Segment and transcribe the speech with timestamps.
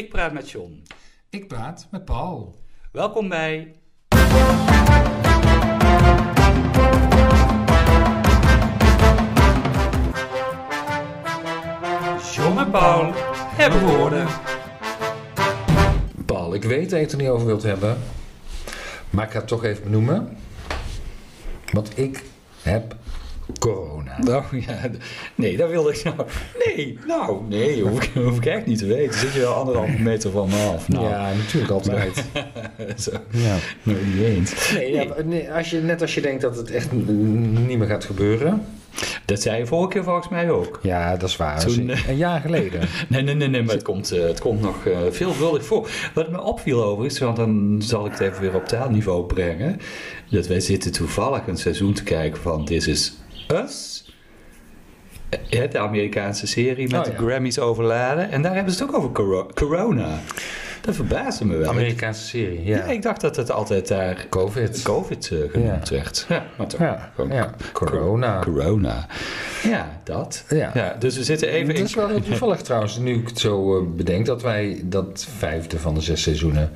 [0.00, 0.82] Ik praat met John.
[1.30, 2.58] Ik praat met Paul.
[2.92, 3.74] Welkom bij.
[12.34, 13.12] John en Paul
[13.56, 14.26] hebben woorden.
[16.26, 17.98] Paul, ik weet dat je het er niet over wilt hebben.
[19.10, 20.38] Maar ik ga het toch even benoemen.
[21.72, 22.24] Want ik
[22.62, 22.96] heb
[23.58, 24.18] corona.
[24.30, 24.90] Nou ja,
[25.34, 26.16] nee, dat wilde ik nou.
[26.64, 29.18] Nee, nou, nee, hoef ik, hoef ik echt niet te weten.
[29.18, 30.88] Zit je wel anderhalve meter van me af?
[30.88, 32.24] Nou, Ja, natuurlijk altijd.
[33.02, 33.10] zo.
[33.30, 33.56] ja.
[33.82, 34.72] Nou, niet eens.
[34.72, 38.04] Nee, ja, nee, als je, net als je denkt dat het echt niet meer gaat
[38.04, 38.64] gebeuren.
[39.24, 40.78] Dat zei je vorige keer volgens mij ook.
[40.82, 41.60] Ja, dat is waar.
[41.60, 42.80] Toen, is een jaar geleden.
[43.08, 45.88] Nee, nee, nee, nee maar het komt, eh, het komt nog eh, veelvuldig voor.
[46.14, 49.80] Wat me opviel overigens, want dan zal ik het even weer op taalniveau brengen.
[50.30, 53.12] Dat wij zitten toevallig een seizoen te kijken van This Is
[53.52, 54.04] Us.
[55.50, 57.16] Eh, De Amerikaanse serie met Oh, de ja.
[57.16, 58.30] Grammys overladen.
[58.30, 60.18] En daar hebben ze het ook over coro- corona.
[60.80, 61.68] Dat verbaasde me wel.
[61.68, 62.84] Amerikaanse serie, Ja, ja.
[62.84, 64.82] ik dacht dat het altijd daar Covid.
[64.82, 66.26] COVID eh, genoemd werd.
[66.28, 66.80] Ja, maar toch.
[66.80, 67.54] Ja, gewoon ja.
[67.72, 68.40] Corona.
[68.40, 69.06] Corona.
[69.62, 70.44] Ja, dat.
[70.48, 70.96] Ja.
[70.98, 71.84] dus we zitten even Het in...
[71.84, 75.78] is wel heel toevallig trouwens, nu ik het zo eh, bedenk, dat wij dat vijfde
[75.78, 76.70] van de zes seizoenen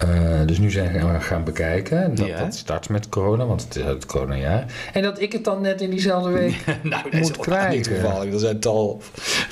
[0.00, 2.14] eh, dus nu zijn gaan, gaan bekijken.
[2.14, 2.38] Dat, Ja.
[2.38, 4.64] dat start met corona, want het is het coronajaar.
[4.92, 7.82] En dat ik het dan net in diezelfde week Nou, dat is moet niet krijgen.
[7.82, 8.32] toevallig.
[8.32, 9.02] Er zijn tal,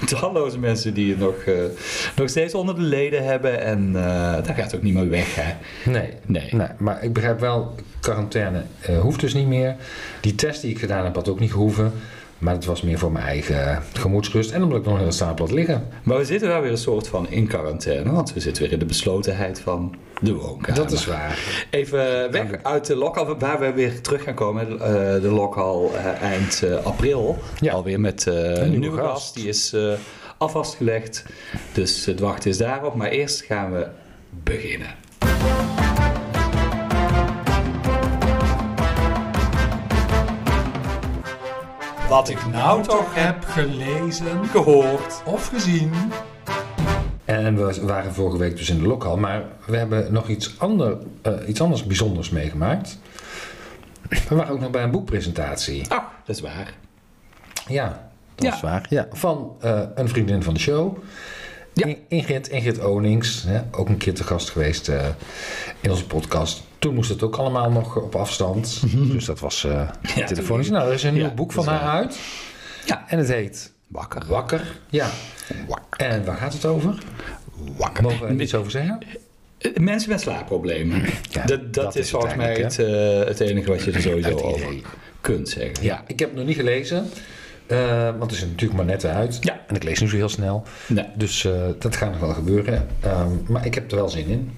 [0.07, 1.55] talloze mensen die het nog, eh,
[2.17, 3.61] nog steeds onder de leden hebben.
[3.61, 5.53] En eh dat gaat ook niet meer weg, hè?
[5.91, 6.09] Nee.
[6.27, 6.49] Nee.
[6.51, 6.69] nee.
[6.79, 8.63] Maar ik begrijp wel, quarantaine
[9.01, 9.77] hoeft dus niet meer.
[10.21, 11.93] Die test die ik gedaan heb, had ook niet gehoeven.
[12.39, 14.51] Maar het was meer voor mijn eigen gemoedsrust.
[14.51, 15.87] En omdat ik nog een stapel had liggen.
[16.03, 18.13] Maar we zitten wel weer een soort van in quarantaine.
[18.13, 20.75] Want we zitten weer in de beslotenheid van de woonkamer.
[20.75, 21.67] Dat is waar.
[21.71, 24.81] Even weg uit de lokhal, waar we weer terug gaan komen.
[24.81, 24.89] eh,
[25.23, 27.39] de lokhal eh, eind eh, april.
[27.61, 27.73] Ja.
[27.73, 29.35] Alweer met een nieuwe nieuwe gast.
[29.35, 29.93] Die is eh
[30.39, 31.25] al vastgelegd.
[31.73, 32.95] Dus het wachten is daarop.
[32.95, 33.87] Maar eerst gaan we
[34.31, 34.95] beginnen.
[42.09, 45.23] Wat ik nou toch heb gelezen gehoord.
[45.25, 45.93] of gezien.
[47.25, 50.97] En we waren vorige week dus in de lokhal, maar we hebben nog iets, ander,
[51.23, 52.99] eh, iets anders bijzonders meegemaakt.
[54.29, 55.91] We waren ook nog bij een boekpresentatie.
[55.91, 56.75] Ah, dat is waar.
[57.67, 58.55] Ja, dat Ja.
[58.55, 58.87] is waar.
[58.89, 60.97] Ja, van eh, een vriendin van de show.
[61.73, 61.87] Ja.
[61.87, 65.07] In- Ingrid, Ingrid Onings, hè, ook een keer te gast geweest eh,
[65.81, 66.63] in onze podcast.
[66.79, 68.83] Toen moest het ook allemaal nog op afstand.
[69.13, 70.71] Dus dat was eh, Ja, telefonisch.
[70.71, 72.19] Nou, er is een nieuw boek van haar uit.
[72.85, 73.05] Ja.
[73.09, 74.23] En het heet Wakker.
[74.29, 74.79] Wakker.
[74.89, 75.09] Ja.
[75.69, 76.07] Wakker.
[76.07, 76.99] En waar gaat het over?
[77.77, 78.03] Wakker.
[78.03, 78.99] Mogen we er iets over zeggen?
[79.59, 81.03] Eh, Mensen met slaapproblemen.
[81.31, 84.31] Ja, dat, dat, dat is, volgens mij het, eh, het enige wat je er sowieso
[84.39, 84.75] over
[85.21, 85.85] kunt zeggen.
[85.85, 87.07] Ja, ik heb het nog niet gelezen.
[88.19, 89.39] want het is er natuurlijk maar net uit.
[89.41, 89.61] Ja.
[89.67, 90.63] En ik lees nu zo heel snel.
[90.87, 91.05] Nee.
[91.15, 92.87] Dus dat gaat nog wel gebeuren.
[93.01, 94.51] Ehm, maar ik heb er wel zin in.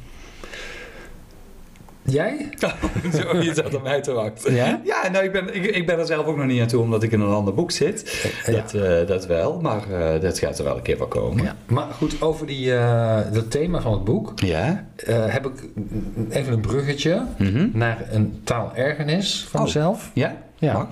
[2.04, 2.48] Jij?
[3.18, 4.54] Zo, je zat op mij te wachten.
[4.54, 4.80] Ja?
[4.84, 7.02] Ja, nou, ik ben, ik, ik ben er zelf ook nog niet aan toe, omdat
[7.02, 8.26] ik in een ander boek zit.
[8.46, 11.44] Eh, Dat, eh, dat wel, maar eh, dat gaat er wel een keer wel komen.
[11.44, 11.56] Ja.
[11.66, 14.86] Maar goed, over die, eh, dat thema van het boek Ja?
[14.96, 15.52] eh, heb ik
[16.30, 17.68] even een bruggetje Mhm.
[17.72, 19.66] naar een taalergernis van Oh.
[19.66, 20.10] mezelf.
[20.14, 20.36] Ja?
[20.58, 20.72] Ja.
[20.72, 20.86] Mag?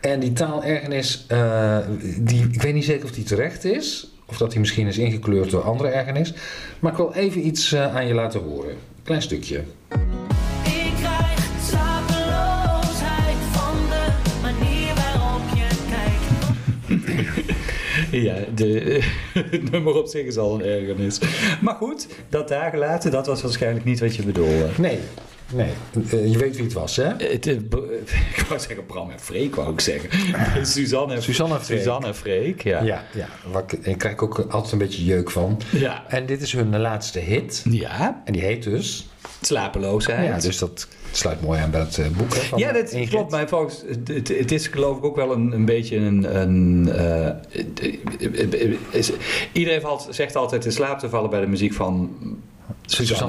[0.00, 1.78] En die taalergernis, eh,
[2.18, 4.12] die, ik weet niet zeker of die terecht is.
[4.26, 6.34] Of dat die misschien is ingekleurd door andere ergernis.
[6.80, 8.74] Maar ik wil even iets eh, aan je laten horen.
[9.02, 9.60] Klein stukje.
[18.22, 19.00] Ja, de,
[19.50, 21.18] het nummer op zich is al een ergernis.
[21.60, 24.68] Maar goed, dat daar gelaten, dat was waarschijnlijk niet wat je bedoelde.
[24.78, 24.98] Nee,
[25.52, 25.70] nee.
[26.10, 27.04] Eh, je weet wie het was, hè?
[27.18, 27.56] Het, is-
[28.36, 30.10] ik wou zeggen Bram en Freek, wou ik zeggen.
[30.66, 31.78] Suzanne en, Suzanne en Freek.
[31.78, 32.82] Suzanne en Freek, ja.
[32.82, 33.28] Ja, ja.
[33.52, 35.60] Waar ik, ik krijg ook altijd een beetje jeuk van.
[35.72, 36.04] Ja.
[36.08, 37.64] En dit is hun laatste hit.
[37.70, 39.08] Ja, En die heet dus...
[39.40, 40.26] slapeloosheid.
[40.26, 42.34] Ja, dus dat sluit mooi aan bij het eh, boek.
[42.34, 43.08] Hè, Ja, dat Ingrid.
[43.08, 43.30] klopt.
[43.30, 46.36] Maar volgens, het, het is geloof ik ook wel een, een beetje een...
[46.40, 47.30] een eh,
[48.90, 49.10] is,
[49.52, 52.10] iedereen valt, zegt altijd in slaap te vallen bij de muziek van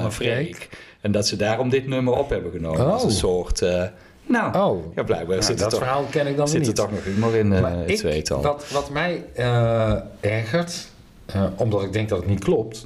[0.02, 0.68] en Freek.
[1.00, 2.80] En dat ze daarom dit nummer op hebben genomen.
[2.86, 2.92] Oh.
[2.92, 3.62] Als een soort...
[3.62, 3.84] eh,
[4.26, 6.66] nou, Oh, ja, blijkbaar nou, zit, dat toch, verhaal ken ik dan weer zit er
[6.66, 6.76] niet.
[6.76, 8.42] toch nog humor in eh, Maar het ik- tweetal.
[8.42, 10.88] Wat, wat mij eh, ergert,
[11.26, 12.84] eh, omdat ik denk dat het niet klopt,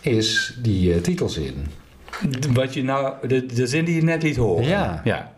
[0.00, 1.66] is die eh, titelzin.
[2.52, 4.64] Wat je nou, de, de zin die je net liet horen.
[4.64, 5.00] Ja.
[5.04, 5.32] ja.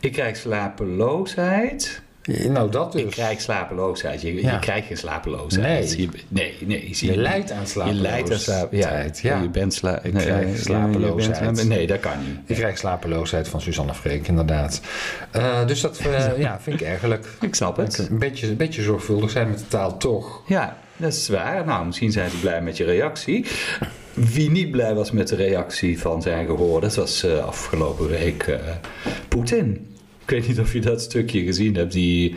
[0.00, 2.02] Ik krijg slapeloosheid.
[2.48, 3.00] Nou, dat dus.
[3.02, 4.20] Ik krijg slapeloosheid.
[4.22, 4.52] Je, Ja.
[4.52, 5.96] je krijgt geen slapeloosheid.
[5.96, 6.00] Nee.
[6.00, 6.88] Je, nee, nee.
[6.94, 8.10] Je lijdt aan Je slapeloosheid.
[8.12, 9.20] lijdt aan slapeloosheid.
[9.20, 9.36] Ja.
[9.36, 9.42] Ja.
[9.42, 11.40] Je bent sla Ik nee, krijg je slapeloosheid.
[11.54, 12.38] bent- nee, dat kan niet.
[12.50, 14.80] Ik krijg slapeloosheid van Suzanne Freek, inderdaad.
[15.30, 17.26] Eh, dus dat eh, ja, vind ik ergerlijk.
[17.40, 17.98] Ik snap het.
[18.10, 20.42] Een beetje, een beetje zorgvuldig zijn met de taal toch.
[20.46, 20.76] Ja.
[20.96, 21.64] dat is waar.
[21.66, 23.46] Nou, misschien zijn ze blij met je reactie.
[24.16, 28.42] Wie niet blij was met de reactie van zijn gehoor, dat was eh, afgelopen week
[28.42, 28.60] eh,
[29.28, 29.86] Poetin.
[30.22, 31.92] Ik weet niet of je dat stukje gezien hebt.
[31.92, 32.34] Die,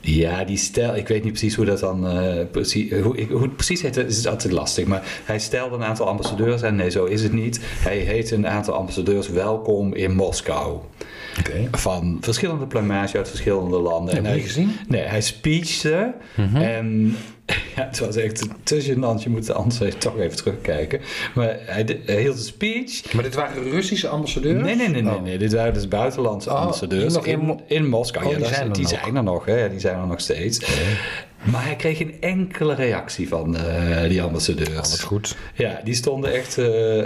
[0.00, 3.56] ja, die stel, ik weet niet precies hoe dat dan eh, precies, hoe, hoe het
[3.56, 4.86] precies heet, is altijd lastig.
[4.86, 6.76] Maar hij stelde een aantal ambassadeurs aan.
[6.76, 7.60] Nee, zo is het niet.
[7.62, 10.78] Hij heet een aantal ambassadeurs welkom in Moskou.
[11.70, 14.14] Van verschillende plumage uit verschillende landen.
[14.14, 14.70] Heb je hij, gezien?
[14.88, 16.14] Nee, hij speechte.
[16.54, 17.16] En
[17.76, 19.22] ja, het was echt te gênant.
[19.22, 21.00] Je moet anders toch even terugkijken.
[21.34, 23.12] Maar hij, de- hij hield een speech.
[23.12, 24.62] Maar dit waren Russische ambassadeurs?
[24.62, 25.22] Nee, nee, nee, nee, Oh.
[25.22, 25.38] nee.
[25.38, 28.24] Dit waren dus buitenlandse Oh, ambassadeurs in in, in Moskou.
[28.26, 28.90] Oh, ja, die zijn er die nog.
[28.90, 29.70] zijn er nog, hè.
[29.70, 30.60] Die zijn er nog steeds.
[31.50, 34.74] Maar hij kreeg geen enkele reactie van eh, die ambassadeurs.
[34.90, 35.36] Wat goed.
[35.54, 37.02] Ja, die stonden echt eh,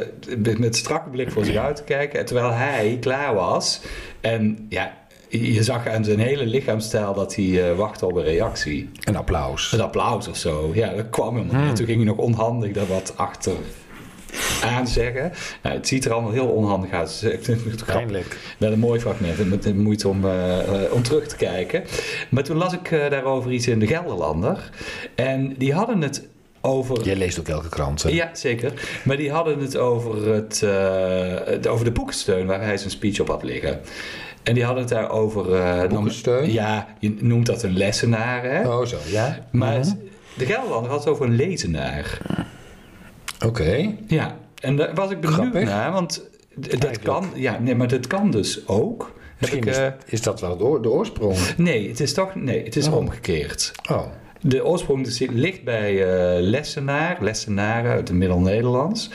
[0.59, 2.19] met, strakke blik voor zich uit te kijken.
[2.19, 3.81] En terwijl hij klaar was.
[4.21, 4.97] En ja,
[5.29, 8.91] je zag aan zijn hele lichaamstijl dat hij eh, wachtte op een reactie.
[9.05, 9.73] Een applaus.
[9.73, 10.71] Een applaus of zo.
[10.75, 11.75] Ja, dat kwam helemaal Hmm.
[11.75, 13.53] Toen ging hij nog onhandig daar wat achter
[14.63, 15.33] aanzeggen.
[15.63, 17.39] Nou, het ziet er allemaal heel onhandig uit.
[17.87, 18.37] Pijnlijk.
[18.59, 20.59] Wel een mooi fragment, met de moeite om, eh,
[20.91, 21.85] om terug te kijken.
[22.29, 24.71] Maar toen las ik eh, daarover iets in de Gelderlander.
[25.15, 26.27] En die hadden het
[26.61, 28.09] over Jij leest ook elke krant, hè?
[28.11, 28.73] ja, zeker.
[29.05, 30.61] Maar die hadden het over, het,
[31.45, 33.81] het- over de boekensteun waar hij zijn speech op had liggen.
[34.47, 35.55] En die hadden het daar over...
[35.55, 36.53] eh, Boekensteun?
[36.53, 38.69] Ja, je noemt dat een lessenaar, hè?
[38.69, 39.39] Oh, zo, ja.
[39.53, 39.95] Maar Mhm.
[40.37, 42.19] de Gelderlander had het over een lezenaar.
[43.47, 43.95] Oké.
[44.07, 45.65] Ja, en daar was ik benieuwd Grappig.
[45.65, 46.29] naar, want
[46.79, 47.27] dat kan...
[47.35, 49.01] Ja, nee, maar dat kan dus ook.
[49.03, 51.37] Heb Misschien ik, is, eh, is dat wel het oor- de oorsprong.
[51.57, 52.35] nee, het is toch...
[52.35, 52.97] Nee, het is Oh.
[52.97, 53.73] omgekeerd.
[53.91, 54.03] Oh.
[54.41, 59.11] De oorsprong dus ligt bij eh, lessenaar, lessenaren uit het Middel-Nederlands.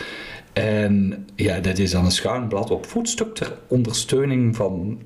[0.53, 4.99] En ja, dat is dan een schuinblad op voetstuk ter ondersteuning van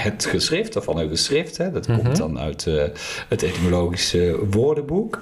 [0.00, 1.56] het geschrift, of van een geschrift.
[1.56, 1.70] Hè.
[1.70, 2.02] Dat Mhm.
[2.02, 2.82] komt dan uit eh,
[3.28, 5.20] het etymologische woordenboek.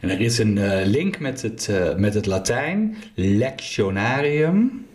[0.00, 4.86] En er is een eh, link met het, eh, met het Latijn, lectionarium.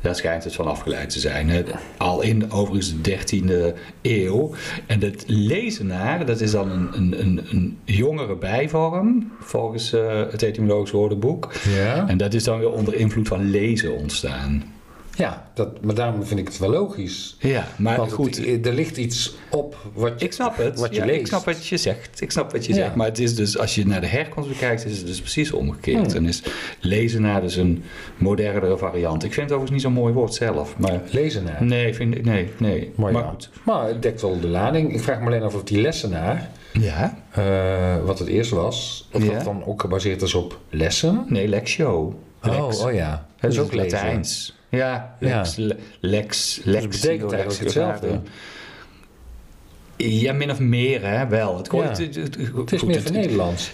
[0.00, 1.48] Daar schijnt het van afgeleid te zijn.
[1.48, 1.62] Hè.
[1.96, 4.54] Al in overigens de 13e eeuw.
[4.86, 9.90] En het lezenaar, dat is dan een, een, een, een jongere bijvorm, volgens
[10.30, 11.52] het etymologisch woordenboek.
[11.76, 12.08] Ja?
[12.08, 14.62] En dat is dan weer onder invloed van lezen ontstaan.
[15.16, 17.36] Ja, dat, maar daarom vind ik het wel logisch.
[17.40, 18.36] Ja, maar Want goed.
[18.36, 20.78] het- er ligt iets op wat je, Ik snap het.
[20.80, 21.20] wat je Ja, leest.
[21.20, 22.20] Ik snap wat je zegt.
[22.20, 22.78] Ik snap wat je Ja.
[22.78, 22.94] zegt.
[22.94, 26.06] Maar het is dus, als je naar de herkomst bekijkt, is het dus precies omgekeerd.
[26.06, 26.16] Hmm.
[26.16, 26.42] En is
[26.80, 27.82] lezenaar dus een
[28.16, 29.24] modernere variant.
[29.24, 30.76] Ik vind het overigens niet zo'n mooi woord zelf.
[30.78, 31.64] Maar lezenaar.
[31.64, 32.92] nee, vind ik, nee, nee.
[32.96, 33.50] Maar, goed.
[33.64, 34.92] maar het dekt wel de lading.
[34.94, 37.18] Ik vraag me alleen af of die lessenaar, Ja?
[37.30, 39.32] eh, wat het eerst was, of Ja.
[39.32, 41.24] dat dan ook gebaseerd is op lessen.
[41.28, 42.18] Nee, lectio.
[42.42, 42.56] Lex.
[42.80, 43.26] Oh, oh ja.
[43.36, 43.74] Het is Dus ook.
[43.74, 44.54] Latijns.
[44.76, 45.36] Ja, Ja.
[45.36, 46.82] lex, le- lex, Dus lex.
[46.82, 48.20] het betekent eigenlijk hetzelfde.
[49.98, 51.56] Ja, min of meer, hè, wel.
[51.56, 51.78] Het, Ja.
[51.82, 53.70] het, het, het- Het is goed, meer het- van Nederlands.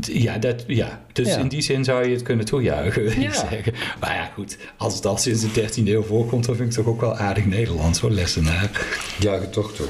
[0.00, 1.02] Ja, dat, ja.
[1.12, 1.38] dus Ja.
[1.38, 3.32] in die zin zou je het kunnen toejuichen, wil ik Ja.
[3.32, 3.74] zeggen.
[4.00, 4.58] Maar ja, goed.
[4.76, 7.16] Als het al sinds de 13e eeuw voorkomt, dan vind ik het toch ook wel
[7.16, 8.70] aardig Nederlands, hoor, lessenaar.
[9.18, 9.86] Juich het toch toe.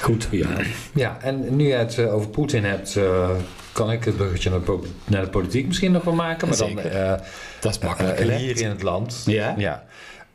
[0.00, 0.48] Goed, ja.
[0.94, 3.30] Ja, en nu je het eh, over Poetin hebt, eh,
[3.80, 4.60] kan ik het bruggetje naar
[5.04, 6.48] naar de politiek misschien nog wel maken.
[6.48, 6.86] Maar dan Zeker.
[6.92, 7.20] eh,
[7.60, 8.20] Dat is eh, makkelijk.
[8.36, 9.22] hier in het land.
[9.26, 9.54] Ja?
[9.56, 9.84] Ja.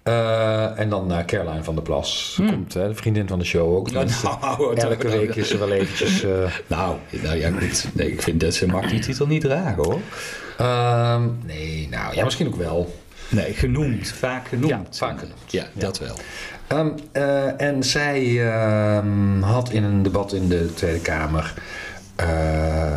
[0.03, 2.39] Eh, en dan naar Caroline van der Plas.
[2.47, 3.91] Komt, hè, de vriendin van de show ook.
[3.91, 4.07] Nou,
[4.41, 6.23] nou, elke nou, week is er wel eventjes...
[6.23, 6.29] eh,
[6.67, 7.87] Nou, nou ja, goed.
[7.93, 9.99] Nee, ik vind dat ze mag die titel niet dragen, hoor.
[10.57, 12.95] ehm, nee, nou ja, misschien ook wel.
[13.29, 14.07] Nee, genoemd.
[14.07, 14.69] Vaak genoemd.
[14.69, 15.51] Ja, vaak genoemd.
[15.51, 16.15] Ja, dat wel.
[16.67, 21.53] Ehm, eh, en zij ehm, had in een debat in de Tweede Kamer
[22.15, 22.95] eh,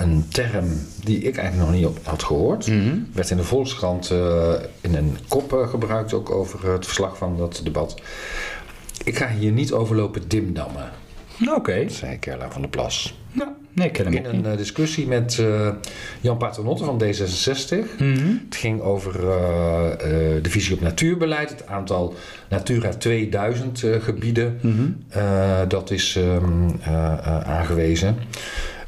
[0.00, 0.66] een term
[1.04, 2.66] die ik eigenlijk nog niet had gehoord.
[2.66, 2.98] Mhm.
[3.12, 7.36] Werd in de Volkskrant eh, in een kop eh, gebruikt, ook over het verslag van
[7.36, 8.00] dat debat.
[9.04, 10.90] Ik ga hier niet overlopen dimdammen,
[11.54, 11.88] Oké.
[11.88, 13.18] zei Caroline van der Plas.
[13.32, 14.32] Nou, nee, ik ken hem In niet.
[14.32, 15.42] een eh, discussie met
[16.20, 17.98] Jan Paternotte van D66.
[17.98, 18.26] Mhm.
[18.44, 19.12] Het ging over
[20.42, 22.14] de visie op natuurbeleid, het aantal
[22.48, 24.58] Natura 2000 eh, gebieden.
[24.62, 25.68] Mhm.
[25.68, 28.16] dat is eh, aangewezen.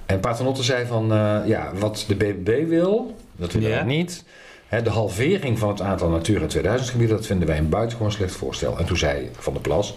[0.07, 4.25] En Paternotte zei van, eh, ja, wat de BBB wil, dat willen wij niet.
[4.67, 8.35] Hè, de halvering van het aantal Natura 2000 gebieden, dat vinden wij een buitengewoon slecht
[8.35, 8.79] voorstel.
[8.79, 9.97] En toen zei Van der Plas,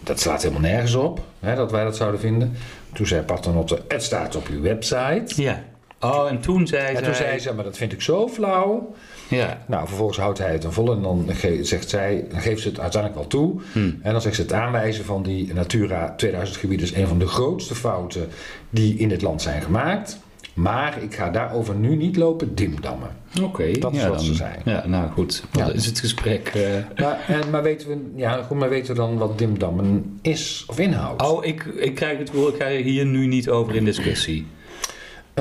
[0.00, 2.56] dat slaat helemaal nergens op, hè, dat wij dat zouden vinden.
[2.92, 5.42] Toen zei Paternotte, het staat op uw website.
[5.42, 5.62] Ja.
[6.00, 7.02] Oh, en toen zei En zij...
[7.04, 8.94] toen zei ze, maar dat vind ik zo flauw.
[9.28, 9.58] Ja.
[9.66, 11.26] Nou, vervolgens houdt hij het een vol en dan
[11.60, 13.60] zegt zij, dan geeft ze het uiteindelijk wel toe.
[13.72, 13.98] Hmm.
[14.02, 17.26] En dan zegt ze het aanwijzen van die Natura 2000 gebieden is een van de
[17.26, 18.28] grootste fouten
[18.70, 20.18] die in dit land zijn gemaakt.
[20.54, 23.08] Maar ik ga daarover nu niet lopen dimdammen.
[23.42, 23.72] Oké.
[23.72, 24.52] Dat is ja, wat dan, ze zei.
[24.64, 25.44] Ja, nou goed.
[25.52, 25.64] Ja.
[25.66, 26.48] Dan is het gesprek...
[26.48, 26.62] eh,
[27.00, 30.78] Maar, en, maar, weten we, ja, goed, maar weten we dan wat dimdammen is of
[30.78, 31.22] inhoudt?
[31.22, 34.46] Oh, ik, ik krijg het ik ga hier nu niet over in discussie.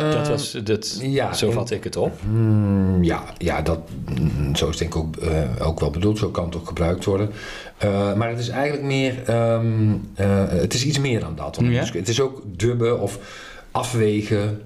[0.01, 2.19] Dat was, dat, ja, zo vat ik het op.
[2.29, 3.79] Mm, ja, ja dat,
[4.19, 6.17] mm, zo is denk ik ook, eh, ook wel bedoeld.
[6.17, 7.31] Zo kan het ook gebruikt worden.
[7.77, 9.23] Eh, maar het is eigenlijk meer...
[9.25, 11.57] ehm, eh, het is iets meer dan dat.
[11.61, 11.79] Ja?
[11.79, 13.19] Dus het is ook dubben of
[13.71, 14.61] afwegen,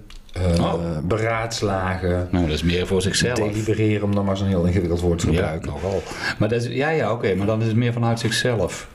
[0.60, 0.98] Oh.
[1.04, 2.28] beraadslagen...
[2.32, 3.38] Nou, dat is meer voor zichzelf.
[3.40, 5.70] Delibereren, om dan maar zo'n heel ingewikkeld woord te Ja, gebruiken.
[5.70, 6.02] nogal.
[6.38, 8.88] Maar dat is, ja, ja, oké, maar dan is het meer vanuit zichzelf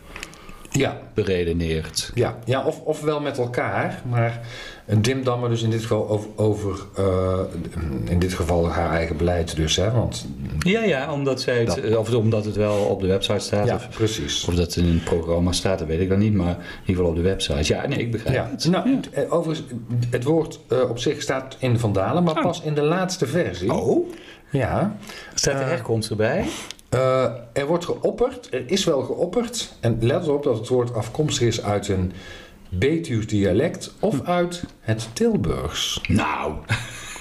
[0.71, 2.11] Ja, beredeneerd.
[2.14, 4.03] ja, ja of, of wel met elkaar.
[4.09, 4.41] Maar
[4.87, 7.38] een dimdammer dus in dit geval over, over eh,
[8.05, 9.76] in dit geval haar eigen beleid dus.
[9.76, 10.26] Hè, want,
[10.59, 11.97] Ja, ja, omdat, zij het, Dat.
[11.97, 13.67] of omdat het wel op de website staat.
[13.67, 14.45] ja, Of, precies.
[14.49, 16.35] of dat het in een programma staat, dat weet ik dan niet.
[16.35, 17.75] Maar in ieder geval op de website.
[17.75, 18.64] Ja, nee, ik begrijp Ja, het.
[18.69, 18.99] nou, Ja.
[19.11, 19.67] eh, overigens,
[20.11, 22.43] het woord eh, op zich staat in Vandalen, maar Oh.
[22.43, 23.73] pas in de laatste versie.
[23.73, 24.12] Oh,
[24.50, 24.97] Ja.
[25.35, 26.45] staat de herkomst erbij?
[27.53, 29.75] Er wordt geopperd, er is wel geopperd.
[29.81, 32.12] En let erop dat het woord afkomstig is uit een
[32.78, 36.00] Betuws dialect of uit het Tilburgs.
[36.09, 36.54] Nou,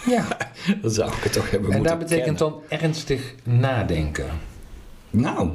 [0.06, 0.28] Ja.
[0.82, 2.62] dan zou ik het toch hebben en moeten daar betekent kennen.
[2.70, 4.26] dan ernstig nadenken.
[5.10, 5.50] Nou,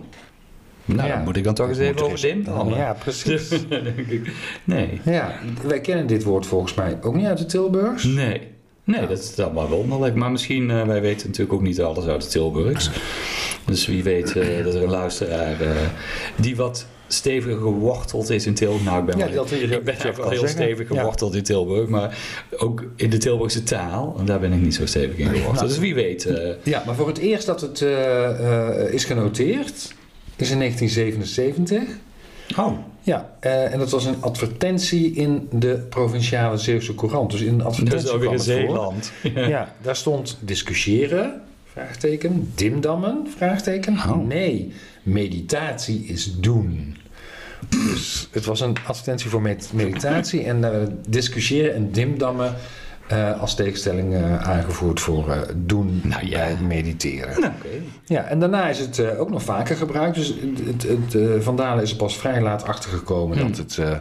[0.85, 1.15] nou Ja.
[1.15, 3.49] dan moet ik dan toch eens even er over Ja, precies.
[4.65, 8.05] nee, ja, wij kennen dit woord volgens mij ook niet uit het Tilburgs.
[8.05, 8.41] nee.
[8.85, 10.15] Nee, dat is dan maar wonderlijk.
[10.15, 12.91] Maar misschien, eh, wij weten natuurlijk ook niet alles uit de Tilburgs.
[13.65, 15.71] Dus wie weet eh, dat er een luisteraar eh,
[16.37, 18.85] die wat steviger geworteld is in Tilburg.
[18.85, 20.49] Nou, ik ben, Ja, wel, dat ik ben wel heel zeggen.
[20.49, 20.99] stevig Ja.
[21.01, 21.89] geworteld in Tilburg.
[21.89, 22.19] Maar
[22.57, 24.17] ook in de Tilburgse taal.
[24.19, 25.55] En daar ben ik niet zo stevig in geworteld.
[25.55, 26.25] Nou, dus wie weet.
[26.25, 29.95] eh, Ja, maar voor het eerst dat het eh, eh, is genoteerd
[30.37, 31.83] is in 1977.
[32.57, 32.73] oh,
[33.03, 37.31] Ja, en dat was een advertentie in de provinciale Zeeuwse Courant.
[37.31, 38.39] Dus in een advertentie is ook in.
[38.41, 39.13] Zeeland.
[39.35, 41.41] Ja, daar stond discussiëren,
[41.73, 43.93] vraagteken, dimdammen, vraagteken.
[43.95, 44.27] Oh.
[44.27, 44.73] Nee,
[45.09, 46.97] meditatie is doen.
[47.69, 52.55] Dus het was een advertentie voor med- meditatie en daar werden discussiëren en dimdammen
[53.09, 56.37] eh, als tegenstelling eh, aangevoerd voor eh, doen Nou ja.
[56.39, 57.41] bij mediteren.
[57.41, 57.53] Nou.
[58.05, 60.15] Ja, en daarna is het ook nog vaker gebruikt.
[60.15, 63.47] Dus het, het, het, eh, Vandalen is er pas vrij laat achtergekomen Hmm.
[63.53, 64.01] dat, het,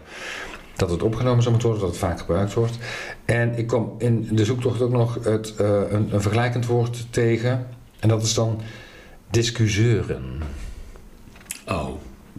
[0.76, 2.78] dat het opgenomen zou moeten worden, dat het vaak gebruikt wordt.
[3.26, 7.68] En ik kwam in de zoektocht ook nog het, een, een vergelijkend woord tegen.
[8.00, 8.62] En dat is dan
[9.30, 10.24] discusseuren.
[11.68, 11.90] Oh,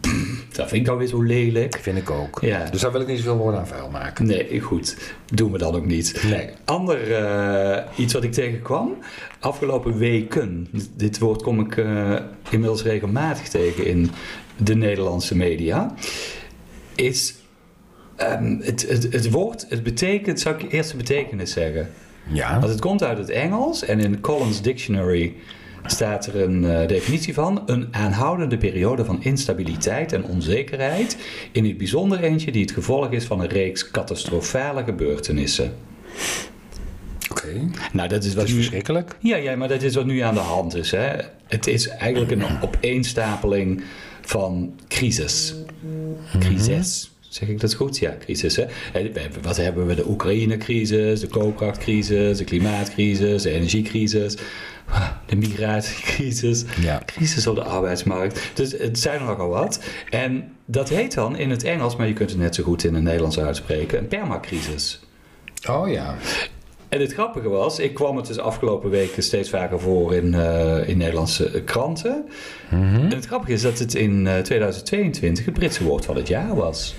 [0.56, 1.78] dat vind ik alweer zo lelijk.
[1.80, 2.38] Vind ik ook.
[2.40, 2.70] Ja.
[2.70, 4.26] Dus daar wil ik niet zoveel woorden aan vuil maken.
[4.26, 4.96] Nee, goed.
[5.34, 6.22] Doen we dan ook niet.
[6.30, 6.48] Nee.
[6.64, 8.96] Ander eh, iets wat ik tegenkwam,
[9.40, 12.14] afgelopen weken, dit woord kom ik eh,
[12.50, 14.10] inmiddels regelmatig tegen in
[14.56, 15.94] de Nederlandse media,
[16.94, 17.34] is
[18.16, 21.90] ehm, het, het, het woord, het betekent, zou ik eerst de betekenis zeggen.
[22.30, 22.58] Ja.
[22.58, 25.34] Want het komt uit het Engels en in Collins Dictionary
[25.86, 27.62] staat er een eh, definitie van.
[27.66, 31.18] Een aanhoudende periode van instabiliteit en onzekerheid.
[31.52, 35.72] In het bijzonder eentje die het gevolg is van een reeks catastrofale gebeurtenissen.
[37.30, 37.70] Oké.
[37.92, 38.56] Nou, dat is Dat wat is nu...
[38.56, 39.16] verschrikkelijk.
[39.20, 40.90] Ja, ja, maar dat is wat nu aan de hand is.
[40.90, 41.08] Hè?
[41.46, 43.82] Het is eigenlijk een opeenstapeling
[44.20, 45.54] van crisis.
[46.38, 47.10] Crisis.
[47.28, 47.98] Zeg ik dat goed?
[47.98, 48.56] Ja, crisis.
[48.56, 48.64] Hè?
[49.42, 49.94] Wat hebben we?
[49.94, 54.36] De Oekraïne-crisis, de koopkrachtcrisis, de klimaatcrisis, de energiecrisis,
[55.26, 57.02] de migratiecrisis, Ja.
[57.06, 58.40] crisis op de arbeidsmarkt.
[58.54, 59.80] Dus het zijn er nogal wat.
[60.10, 62.94] En dat heet dan in het Engels, maar je kunt het net zo goed in
[62.94, 65.00] het Nederlands uitspreken, een permacrisis.
[65.68, 66.16] Oh ja.
[66.88, 70.88] En het grappige was, ik kwam het dus afgelopen weken steeds vaker voor in, eh,
[70.88, 72.24] in Nederlandse kranten.
[72.70, 72.94] Mhm.
[72.94, 76.54] En het grappige is dat het in eh, 2022 het Britse woord van het jaar
[76.54, 76.94] was.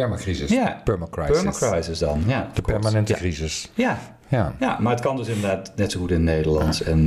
[0.00, 0.50] Permacrisis.
[0.50, 0.80] Ja.
[0.84, 1.42] Permacrisis.
[1.58, 2.50] Permacrisis dan, ja.
[2.54, 3.18] De permanente ja.
[3.18, 3.70] crisis.
[3.74, 4.54] Ja, Ja.
[4.60, 6.82] ja, maar het kan dus inderdaad net zo goed in het Nederlands.
[6.82, 7.00] En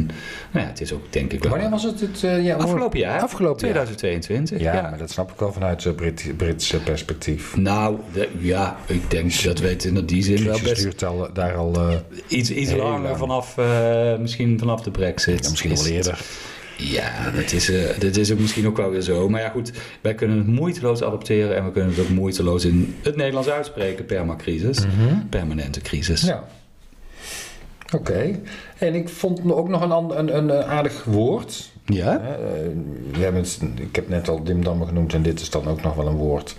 [0.52, 1.52] nou ja, het is ook denk ik wel...
[1.52, 2.00] Wanneer was het?
[2.00, 3.22] het eh, ja, Afgelopen jaar.
[3.22, 3.86] Afgelopen jaar.
[3.86, 4.82] 2022, Ja, ja.
[4.90, 7.56] maar dat snap ik wel vanuit het Brit Britse perspectief.
[7.58, 11.28] Nou, de- ja, ik denk dat we het in die zin wel best duurt al,
[11.34, 11.96] daar al eh,
[12.28, 13.18] iets, iets langer lang.
[13.18, 15.44] vanaf, eh, misschien vanaf de brexit.
[15.44, 16.26] ja, misschien is wel het- eerder.
[16.90, 19.30] Ja, dat is, eh, dat is ook misschien ook wel weer zo.
[19.30, 19.72] Maar ja, goed,
[20.02, 24.06] wij kunnen het moeiteloos adopteren en we kunnen het ook moeiteloos in het Nederlands uitspreken.
[24.06, 24.80] Permacrisis,
[25.30, 26.22] permanente crisis.
[26.22, 26.44] Ja.
[27.96, 28.40] Oké.
[28.78, 31.72] En ik vond ook nog een, een, een, aardig woord.
[31.86, 32.18] Ja?
[32.20, 32.32] Eh,
[33.12, 35.96] we hebben het, ik heb net al dimdammen genoemd en dit is dan ook nog
[35.96, 36.56] wel een woord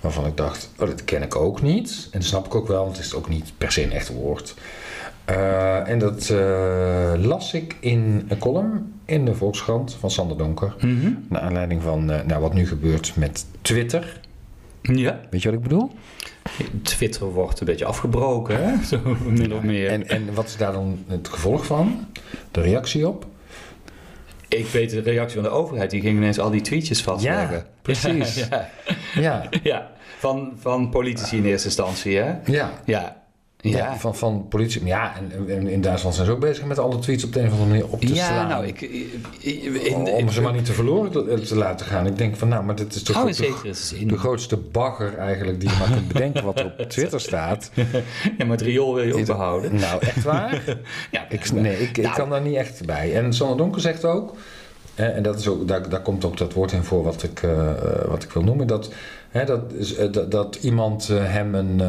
[0.00, 2.08] waarvan ik dacht, oh, dat ken ik ook niet.
[2.10, 4.08] En dat snap ik ook wel, want het is ook niet per se een echt
[4.08, 4.54] woord.
[5.24, 10.74] Eh, en dat eh, las ik in een column in de Volkskrant van Sander Donker.
[10.80, 11.12] Mhm.
[11.28, 14.20] Naar aanleiding van eh, nou, wat nu gebeurt met Twitter.
[14.82, 15.20] Ja.
[15.30, 15.90] Weet je wat ik bedoel?
[16.82, 18.84] Twitter wordt een beetje afgebroken, hè?
[18.84, 19.88] Zo min of meer.
[19.90, 22.06] En, en wat is daar dan het gevolg van?
[22.50, 23.26] De reactie op?
[24.48, 27.56] ik weet de reactie van de overheid, die ging ineens al die tweetjes vastleggen.
[27.56, 28.34] Ja, precies.
[28.48, 28.68] Ja,
[29.14, 29.48] Ja.
[29.62, 29.90] ja.
[30.18, 32.34] Van, van politici in eerste instantie, hè?
[32.44, 32.72] Ja.
[32.84, 33.23] Ja.
[33.70, 33.96] Ja.
[33.96, 34.84] Van, van politie.
[34.84, 37.46] Ja, en, en in Duitsland zijn ze ook bezig met alle tweets op de een
[37.46, 38.48] of andere manier op te Ja, slaan.
[38.48, 38.80] nou, ik...
[39.40, 42.06] In, om ze maar niet te verloren te, te laten gaan.
[42.06, 43.32] Ik denk van, nou, maar dit is toch Oh,
[44.06, 47.70] de, grootste bagger eigenlijk die je maar kunt bedenken wat er op Twitter staat.
[48.38, 49.74] Ja, maar het riool wil je ook behouden.
[49.74, 50.62] Nou, echt waar?
[51.10, 52.16] Ja, Ik, nee, ik, ik Nou.
[52.16, 53.14] kan daar niet echt bij.
[53.16, 54.36] En Sander Donker zegt ook,
[54.94, 57.42] eh, en dat is ook, daar, daar komt ook dat woord in voor wat ik,
[57.42, 57.76] eh, eh,
[58.08, 58.90] wat ik wil noemen, dat,
[59.34, 61.80] hè, dat, is, eh, dat, dat iemand eh, hem een,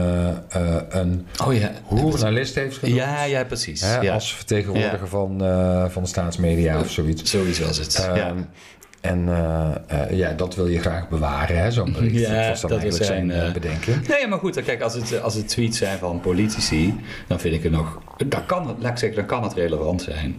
[0.50, 1.72] eh, een Oh ja.
[1.96, 2.98] journalist heeft genoemd.
[2.98, 3.82] Ja, ja, precies.
[4.02, 4.14] Ja.
[4.14, 5.06] Als vertegenwoordiger Ja.
[5.08, 5.40] van,
[5.92, 7.32] van de staatsmedia of zoiets.
[7.32, 7.96] Zoiets was het.
[8.16, 8.38] Ehm.
[9.06, 12.14] En eh, eh, ja, dat wil je graag bewaren, hè, zo'n bericht.
[12.28, 14.08] Ja, dat dat is zijn eh, bedenking.
[14.08, 16.96] Nee, maar goed, kijk, als het, als het tweets zijn van politici,
[17.28, 18.02] dan vind ik het nog.
[18.28, 20.36] Dan kan het, laat ik zeggen, dan kan het relevant zijn.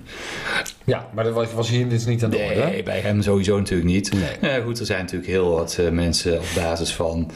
[0.84, 2.64] Ja, maar dat was, was hier dus niet aan de orde.
[2.64, 4.12] Nee, bij hem sowieso natuurlijk niet.
[4.40, 4.62] Nee.
[4.62, 7.30] Goed, er zijn natuurlijk heel wat eh, mensen op basis van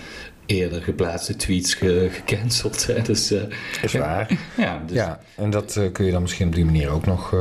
[0.47, 2.87] eerder geplaatste tweets ge- gecanceld.
[2.87, 3.03] Hè.
[3.03, 3.35] Dus,
[3.83, 4.31] Is waar.
[4.57, 7.35] ja, dus Ja, en dat kun je dan misschien op die manier ook nog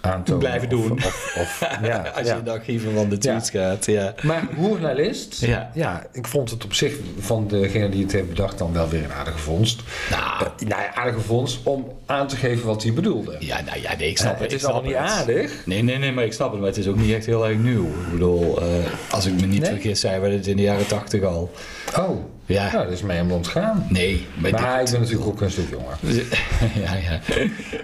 [0.00, 0.38] aantonen.
[0.38, 0.92] Blijven doen.
[0.92, 3.86] Of, of, ja, als je in de archieven van de tweets gaat.
[3.86, 4.14] Ja.
[4.22, 5.70] Maar journalist, Ja.
[5.74, 9.04] ja, ik vond het op zich van degene die het heeft bedacht dan wel weer
[9.04, 9.80] een aardige vondst.
[10.10, 13.36] Nou, nou ja, aardige vondst om aan te geven wat hij bedoelde.
[13.38, 15.08] ja, nou ja, nee, ik snap Eh, het ik is allemaal niet het.
[15.10, 15.66] aardig.
[15.66, 16.58] Nee, nee, nee, maar ik snap het.
[16.60, 17.84] Maar het is ook niet echt heel erg nieuw.
[17.86, 18.66] Ik bedoel, eh,
[19.10, 19.70] als ik me niet Nee?
[19.70, 21.50] vergis, zijn we het in de jaren tachtig al.
[21.98, 22.72] Oh, Ja.
[22.72, 23.86] nou, dat is mij helemaal ontgaan.
[23.88, 25.98] Nee, maar, Maar ik ben natuurlijk ook een stuk jonger.
[26.84, 27.20] ja, ja.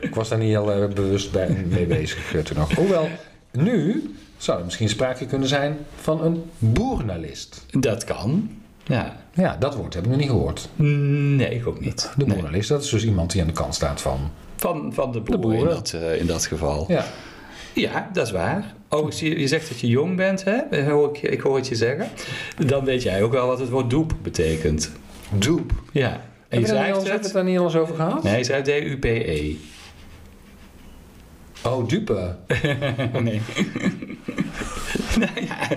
[0.01, 2.75] Ik was daar niet heel eh, bewust bij, mee bezig eh, toen nog.
[2.75, 3.09] Hoewel,
[3.53, 7.65] nu zou er misschien sprake kunnen zijn van een boernalist.
[7.71, 8.51] Dat kan.
[8.85, 9.17] Ja.
[9.35, 10.69] Ja, dat woord heb ik nog niet gehoord.
[10.77, 12.11] Nee, ik ook niet.
[12.17, 12.35] De Nee.
[12.35, 14.31] boernalist, dat is dus iemand die aan de kant staat van...
[14.57, 15.61] Van, van de boeren, boeren.
[15.61, 16.85] In, dat, eh, in dat geval.
[16.89, 17.05] Ja.
[17.77, 18.75] Ja, dat is waar.
[18.89, 20.83] Oh, je, je zegt dat je jong bent, hè?
[20.91, 22.09] Hoor ik, ik hoor het je zeggen.
[22.67, 24.93] Dan weet jij ook wel wat het woord doep betekent.
[25.39, 25.73] doep.
[25.93, 26.11] Ja.
[26.49, 27.33] En je Hebben we schrijft het het...
[27.33, 28.23] daar niet al eens over gehad?
[28.23, 29.55] Nee, je schrijft D-U-P-E.
[31.65, 32.37] Oh, dupe.
[33.23, 33.41] nee.
[35.21, 35.69] nou ja,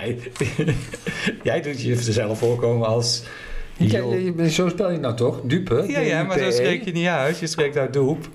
[0.00, 0.18] nee.
[1.42, 3.22] jij doet jezelf voorkomen als...
[3.76, 4.00] Ja,
[4.48, 5.40] zo spel je het nou toch?
[5.44, 5.84] Dupe?
[5.86, 6.56] Ja, ja, maar zo D-U-P-E?
[6.56, 7.38] spreek je niet uit.
[7.38, 8.28] Je spreekt uit doep.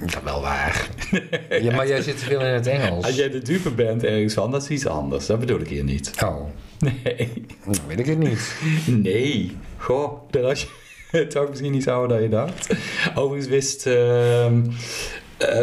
[0.00, 0.88] Dat wel waar.
[1.62, 3.04] ja, maar jij zit veel in het Engels.
[3.04, 5.26] Als jij de dupe bent ergens van, dat is iets anders.
[5.26, 6.10] Dat bedoel ik hier niet.
[6.24, 6.40] Oh,
[6.78, 7.32] Nee.
[7.64, 8.54] dan weet ik het niet.
[8.86, 9.56] Nee.
[9.76, 10.66] Goh, dat had
[11.12, 12.68] je toch misschien niet ouder dan je dacht.
[13.14, 13.86] Overigens wist...
[13.86, 14.46] eh,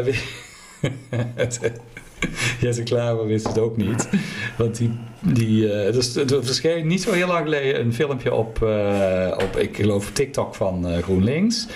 [0.03, 0.19] wi-
[2.59, 4.09] Jesse Klaver wist het ook niet.
[4.57, 4.99] Want die...
[5.23, 9.57] die eh, dus, er verscheen niet zo heel lang geleden een filmpje op, eh, op
[9.57, 11.67] ik geloof, TikTok van eh, GroenLinks.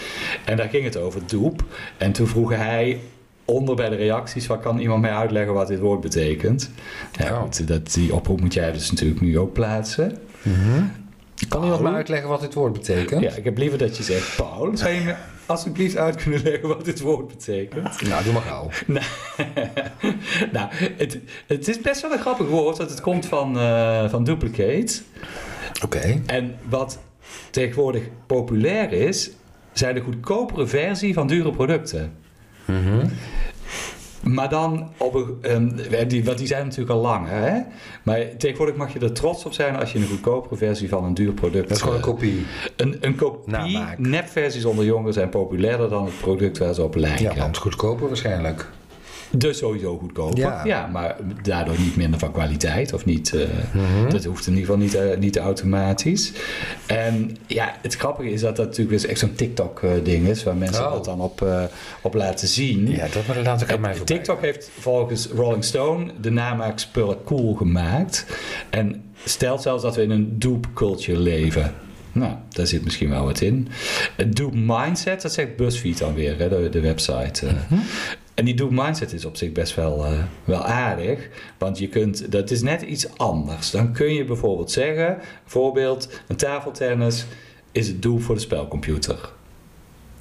[0.45, 1.63] En daar ging het over doep.
[1.97, 2.99] En toen vroeg hij
[3.45, 6.71] onder bij de reacties van kan iemand mij uitleggen wat dit woord betekent.
[7.11, 7.41] Ja, Oh.
[7.41, 10.17] goed, dat, die oproep moet jij dus natuurlijk nu ook plaatsen.
[11.47, 13.21] Kan iemand me uitleggen wat dit woord betekent?
[13.21, 16.67] Ja, ik heb liever dat je zegt, Paul, zou je me alsjeblieft uit kunnen leggen
[16.67, 18.01] wat dit woord betekent?
[18.01, 18.69] Nou, doe maar gauw.
[20.53, 24.23] nou, het, het is best wel een grappig woord, want het komt van, eh, van
[24.23, 25.01] duplicate.
[25.83, 26.21] Oké.
[26.25, 26.99] En wat
[27.49, 29.31] tegenwoordig populair is,
[29.73, 32.13] zijn de goedkopere versie van dure producten.
[34.23, 37.61] Maar dan op een, ehm, die, want die zijn natuurlijk al lang, hè?
[38.03, 41.13] Maar tegenwoordig mag je er trots op zijn als je een goedkopere versie van een
[41.13, 41.67] duur product.
[41.67, 42.45] Dat is gewoon een eh, kopie.
[42.75, 43.97] Een, een kopie, Namaak.
[43.97, 47.23] nepversies onder jongeren zijn populairder dan het product waar ze op lijken.
[47.23, 48.69] Ja, want goedkoper waarschijnlijk.
[49.31, 50.37] Dus sowieso goedkoper.
[50.39, 50.65] Ja.
[50.65, 50.87] Ja.
[50.87, 52.93] maar daardoor niet minder van kwaliteit.
[52.93, 53.41] Of niet, eh,
[53.73, 54.09] Mhm.
[54.09, 56.31] Dat hoeft in ieder geval niet, eh, niet automatisch.
[56.85, 60.43] En ja, het grappige is dat dat natuurlijk weer echt zo'n TikTok-ding is.
[60.43, 60.91] Waar mensen Oh.
[60.91, 61.63] dat dan op, eh,
[62.01, 62.89] op laten zien.
[62.91, 64.15] Ja, dat laat ik aan mij voorbij.
[64.15, 68.25] TikTok heeft volgens Rolling Stone de namaakspullen cool gemaakt.
[68.69, 71.73] En stelt zelfs dat we in een dupe culture leven.
[72.11, 73.67] Nou, daar zit misschien wel wat in.
[74.27, 77.47] Dupe mindset, dat zegt BuzzFeed dan weer, hè, de, de website.
[77.47, 77.53] eh.
[78.37, 80.11] En die dupe mindset is op zich best wel, eh,
[80.43, 81.29] wel aardig.
[81.57, 83.71] Want je kunt, dat is net iets anders.
[83.71, 87.25] Dan kun je bijvoorbeeld zeggen, bijvoorbeeld een tafeltennis
[87.71, 89.29] is het doel voor de spelcomputer.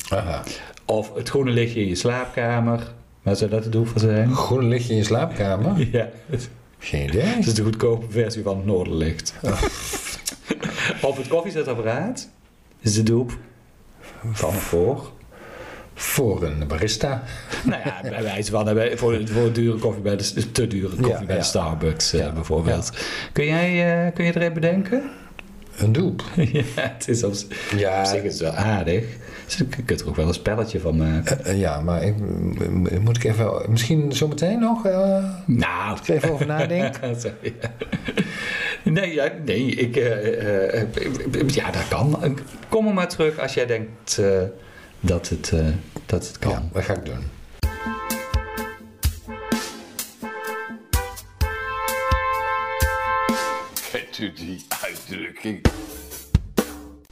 [0.09, 0.43] Aha.
[0.85, 2.93] Of het groene lichtje in je slaapkamer.
[3.23, 4.33] Waar zou dat het doel voor zijn?
[4.35, 5.89] Groen lichtje in je slaapkamer?
[5.93, 6.49] Ja, het
[6.79, 7.35] Geen idee.
[7.39, 9.35] is de goedkope versie van het Noorderlicht.
[11.03, 12.29] Op het koffiezetapparaat
[12.81, 13.39] is de doep
[14.33, 15.13] van voor.
[15.99, 17.23] Voor een barista.
[17.65, 21.25] Nou ja, bij wijze van voor, voor dure koffie bij de te dure koffie Ja,
[21.25, 21.43] bij ja.
[21.43, 22.91] Starbucks eh, Ja, bijvoorbeeld.
[23.33, 25.03] Kun jij eh, kun je er even bedenken?
[25.77, 26.23] Een doep.
[26.53, 29.05] ja, het is op, op Ja, zich is wel aardig.
[29.45, 31.45] Dus je kunt er ook wel een spelletje van maken.
[31.45, 32.15] eh, ja maar ik,
[33.01, 33.63] moet ik even...
[33.69, 37.17] Misschien zometeen nog eh, Nou, er even over nadenken?
[37.43, 37.71] Ja.
[38.83, 39.95] Nee, ja, nee ik,
[41.55, 42.39] ja, dat kan.
[42.69, 44.21] Kom er maar terug als jij denkt
[45.07, 45.67] dat het, eh,
[46.07, 46.51] dat het kan.
[46.51, 47.25] Ja, dat ga ik doen.
[53.93, 55.61] Kent u die uitdrukking?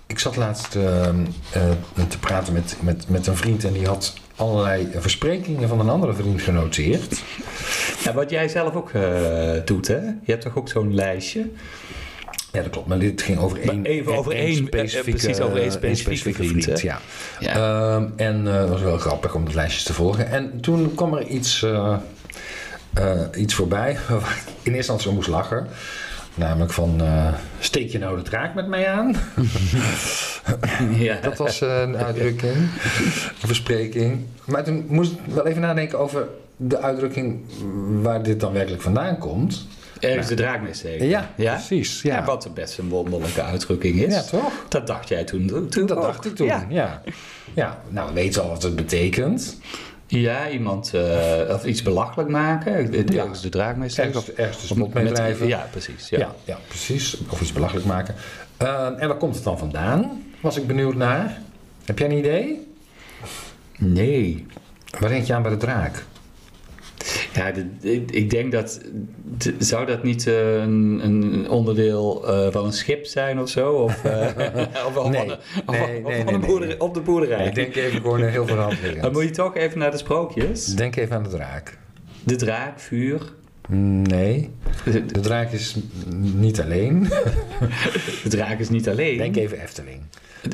[0.06, 1.70] Ik zat laatst ehm, eh,
[2.08, 6.14] te praten met, met, met een vriend en die had allerlei versprekingen van een andere
[6.14, 7.22] vriend genoteerd.
[8.04, 10.00] Ja, wat jij zelf ook eh, doet, hè?
[10.00, 11.50] Je hebt toch ook zo'n lijstje?
[12.54, 12.86] Ja, dat klopt.
[12.86, 16.80] Maar dit ging over één, even over één, eh, eh, precies, over één specifieke vriend,
[16.80, 17.00] ja.
[17.40, 17.54] Ja.
[17.54, 20.30] Ehm, en eh, dat was wel grappig om de lijstjes te volgen.
[20.30, 21.96] En toen kwam er iets, eh,
[22.94, 25.66] eh, iets voorbij waar ik in eerste instantie om moest lachen.
[26.34, 29.14] Namelijk van, eh, steek je nou de draak met mij aan?
[31.06, 31.18] ja.
[31.22, 34.18] Dat was eh, een uitdrukking, een verspreking.
[34.44, 37.40] Maar toen moest ik wel even nadenken over de uitdrukking
[38.02, 39.66] waar dit dan werkelijk vandaan komt.
[40.04, 41.06] Ergens de draak mee steken.
[41.06, 41.52] Ja, ja?
[41.52, 42.02] precies.
[42.02, 42.14] Ja.
[42.16, 44.14] Ja, wat best een wonderlijke uitdrukking is.
[44.14, 44.52] Ja, toch?
[44.68, 46.02] Dat dacht jij toen, toen dat ook.
[46.02, 46.46] dacht ik toen.
[46.46, 47.02] Ja, Ja.
[47.54, 47.78] Ja.
[47.88, 49.56] nou we weten al wat het betekent.
[50.06, 52.72] Ja, iemand eh, of iets belachelijk maken.
[52.72, 54.22] Ergens de draak mee steken.
[54.36, 54.74] Ergens, de
[55.38, 55.48] mee.
[55.48, 56.08] Ja, precies.
[56.08, 56.18] Ja.
[56.18, 56.34] Ja.
[56.44, 57.16] Ja, precies.
[57.30, 58.14] Of iets belachelijk maken.
[58.56, 60.22] Eh, en waar komt het dan vandaan?
[60.40, 61.40] Was ik benieuwd naar.
[61.84, 62.72] Heb jij een idee?
[63.78, 64.46] Nee.
[65.00, 66.04] Waar denk je aan bij de draak?
[67.34, 68.80] Ja, de- ik, ik denk dat...
[69.38, 73.72] de- zou dat niet eh, een, een onderdeel eh, van een schip zijn of zo?
[73.72, 74.26] Of, eh,
[74.86, 75.20] of, of Nee.
[75.20, 76.48] van, een- of, Nee, of nee, van nee, een nee.
[76.48, 77.46] boerderij, op de boerderij.
[77.46, 80.64] Ik denk even gewoon heel veel hand Dan moet je toch even naar de sprookjes.
[80.66, 81.78] Denk even aan de draak.
[82.24, 83.32] De draak, vuur.
[83.68, 84.50] Nee.
[84.84, 85.76] De draak is
[86.34, 87.08] niet alleen.
[88.22, 89.16] De draak is niet alleen.
[89.18, 90.00] Denk even Efteling.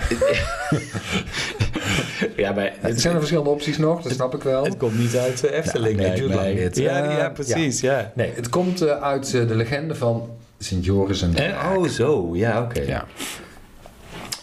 [2.37, 4.64] Ja, maar Er zijn er verschillende opties nog, dat snap ik wel.
[4.64, 6.55] het komt niet uit de Efteling, nee, duurt lang mij.
[6.55, 6.76] dit.
[6.76, 8.12] Ja, Eh, ja, precies, ja.
[8.14, 12.31] Nee, het komt eh, uit eh, de legende van Sint Joris en de oh, zo.
[12.37, 12.81] Ja, oké.
[12.81, 13.05] Ja.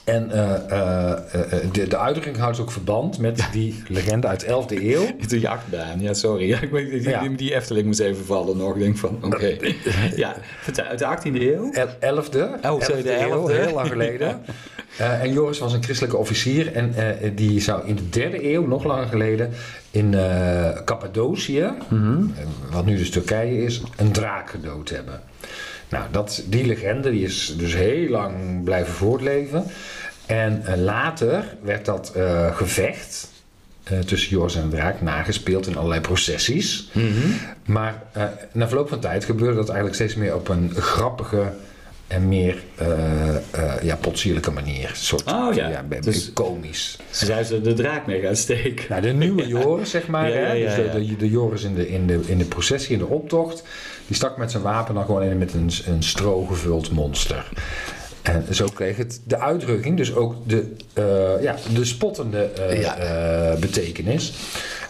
[0.07, 4.45] En eh, eh, eh, de, de uitdrukking houdt ook verband met die legende uit de
[4.45, 5.05] 11e eeuw.
[5.27, 6.47] De jachtbaan, ja, sorry.
[6.47, 7.27] Ja, ik weet, die, Ja.
[7.27, 8.73] die, Efteling moest even vallen nog.
[8.75, 9.57] Ik denk van, oké.
[10.15, 10.35] Ja,
[10.89, 11.71] uit de 18e eeuw?
[11.71, 11.87] El-
[12.23, 12.65] 11e.
[12.65, 13.51] Oh, sorry, de 11e eeuw, 11e.
[13.51, 14.39] heel lang geleden.
[14.97, 16.93] En Joris was een christelijke officier en
[17.35, 19.49] die zou in de derde eeuw, nog langer geleden,
[19.91, 20.15] in
[20.85, 22.23] Cappadocië, Mhm.
[22.71, 25.21] wat nu dus Turkije is, een draak gedood hebben.
[25.89, 29.63] Nou, dat, die legende die is dus heel lang blijven voortleven.
[30.27, 33.31] En eh, later werd dat eh, gevecht
[33.83, 36.89] eh, tussen Joris en de draak nagespeeld in allerlei processies.
[36.91, 37.07] Mhm.
[37.65, 38.03] Maar
[38.51, 41.43] na verloop van tijd gebeurde dat eigenlijk steeds meer op een grappige
[42.07, 42.63] en meer
[43.81, 44.89] ja, potsierlijke manier.
[44.89, 46.97] Een soort, Oh ja, dus- komisch.
[47.09, 48.85] Ze zijn ze de draak mee gaan steken.
[48.89, 50.29] Nou, de nieuwe Joris, zeg maar.
[50.29, 50.53] Ja, ja, hè?
[50.53, 53.63] ja, dus de, de Joris in de, in, de, in de processie, in de optocht.
[54.07, 57.49] Die stak met zijn wapen dan gewoon in met een, een stro gevuld monster.
[58.27, 62.97] En zo kreeg het de uitdrukking, dus ook de, eh, ja, de spottende eh, Ja.
[62.97, 64.33] eh, betekenis.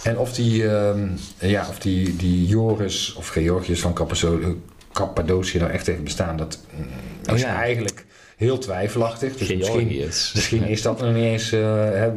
[0.04, 1.08] En of die, ehm,
[1.39, 4.56] ja, of die, die Joris of Georgius van Cappazo-
[4.91, 6.86] Cappadocië nou echt heeft bestaan, dat mm,
[7.30, 7.56] Oh is ja.
[7.62, 8.06] eigenlijk
[8.38, 9.36] heel twijfelachtig.
[9.38, 9.95] Dus misschien.
[10.34, 11.50] Misschien is dat nog niet eens,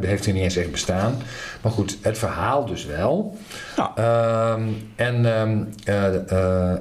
[0.01, 1.23] heeft hij niet eens echt bestaan.
[1.63, 3.37] Maar goed, het verhaal dus wel.
[3.77, 3.93] Ja.
[3.97, 4.63] Ehm,
[4.97, 6.15] en ehm, eh,
[6.73, 6.79] eh,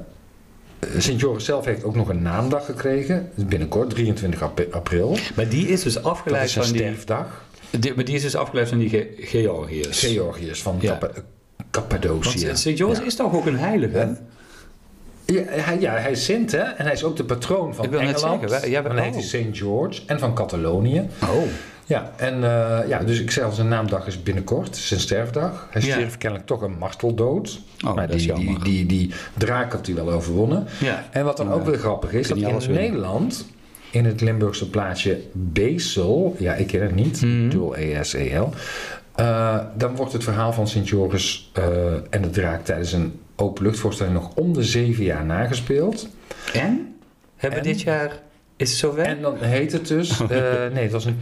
[0.97, 3.29] Sint Joris zelf heeft ook nog een naamdag gekregen.
[3.35, 5.17] Binnenkort, 23 ap- april.
[5.35, 7.45] Maar die is dus afgeleid is van die, sterfdag.
[7.79, 7.93] die...
[7.95, 9.99] Maar die is dus afgeleid van die Ge- Georgiërs.
[10.05, 10.99] Georgius van Ja.
[12.53, 13.03] Sint Joris Ja.
[13.05, 14.17] is toch ook een heilige?
[15.25, 16.57] Ja, hij, ja, hij is Sint, hè?
[16.57, 18.49] En hij is ook de patroon van Ik wil net Engeland.
[18.49, 19.49] zeggen, ja, Dan heet hij oh.
[19.51, 19.57] St.
[19.57, 20.01] George.
[20.05, 21.07] En van Catalonië.
[21.23, 21.41] Oh.
[21.89, 25.67] Ja, en eh, ja, dus ik zeg al, zijn naamdag is binnenkort, zijn sterfdag.
[25.71, 25.93] Hij Ja.
[25.93, 27.59] stierf kennelijk toch een marteldood.
[27.85, 30.65] Oh, maar die, die, die, die draak had hij wel overwonnen.
[30.79, 31.05] Ja.
[31.11, 32.71] En wat dan ook weer grappig is, dat in winnen.
[32.73, 33.45] Nederland,
[33.91, 37.49] in het Limburgse plaatsje Beesel, ja, ik ken het niet, Mhm.
[37.49, 38.49] dual E-S-E-L,
[39.15, 41.63] eh, dan wordt het verhaal van Sint Joris eh,
[42.09, 46.07] en de draak tijdens een openluchtvoorstelling nog om de zeven jaar nagespeeld.
[46.53, 46.95] En?
[47.35, 47.65] Hebben En?
[47.65, 48.19] dit jaar...
[48.55, 49.03] Is het zover?
[49.03, 50.19] En dan heet het dus.
[50.73, 51.19] nee, het was een.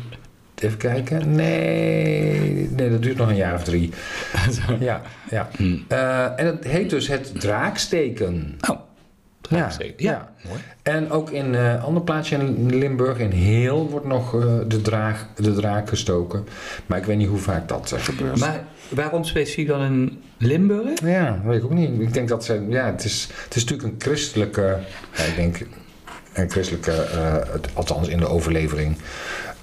[0.61, 1.35] Even kijken.
[1.35, 3.91] Nee, nee, dat duurt nog een jaar of drie.
[4.79, 5.49] Ja, ja.
[5.57, 5.83] Hmm.
[5.87, 8.57] Eh, en het heet dus het draaksteken.
[8.69, 8.79] Oh.
[9.41, 10.03] Draaksteken.
[10.05, 10.11] Ja.
[10.11, 10.47] ja.
[10.49, 10.59] Mooi.
[10.83, 14.81] En ook in een uh, ander plaatsje in Limburg, in Heel, wordt nog eh, de,
[14.81, 16.47] draak, de draak gestoken.
[16.85, 18.39] Maar ik weet niet hoe vaak dat eh, gebeurt.
[18.39, 20.99] Maar waarom specifiek dan in Limburg?
[21.03, 22.01] Ja, dat weet ik ook niet.
[22.01, 22.65] Ik denk dat ze.
[22.69, 24.77] Ja, het is, het is natuurlijk een christelijke.
[25.27, 25.65] Ik denk.
[26.33, 26.91] Een christelijke.
[26.91, 28.97] eh, het- althans in de overlevering.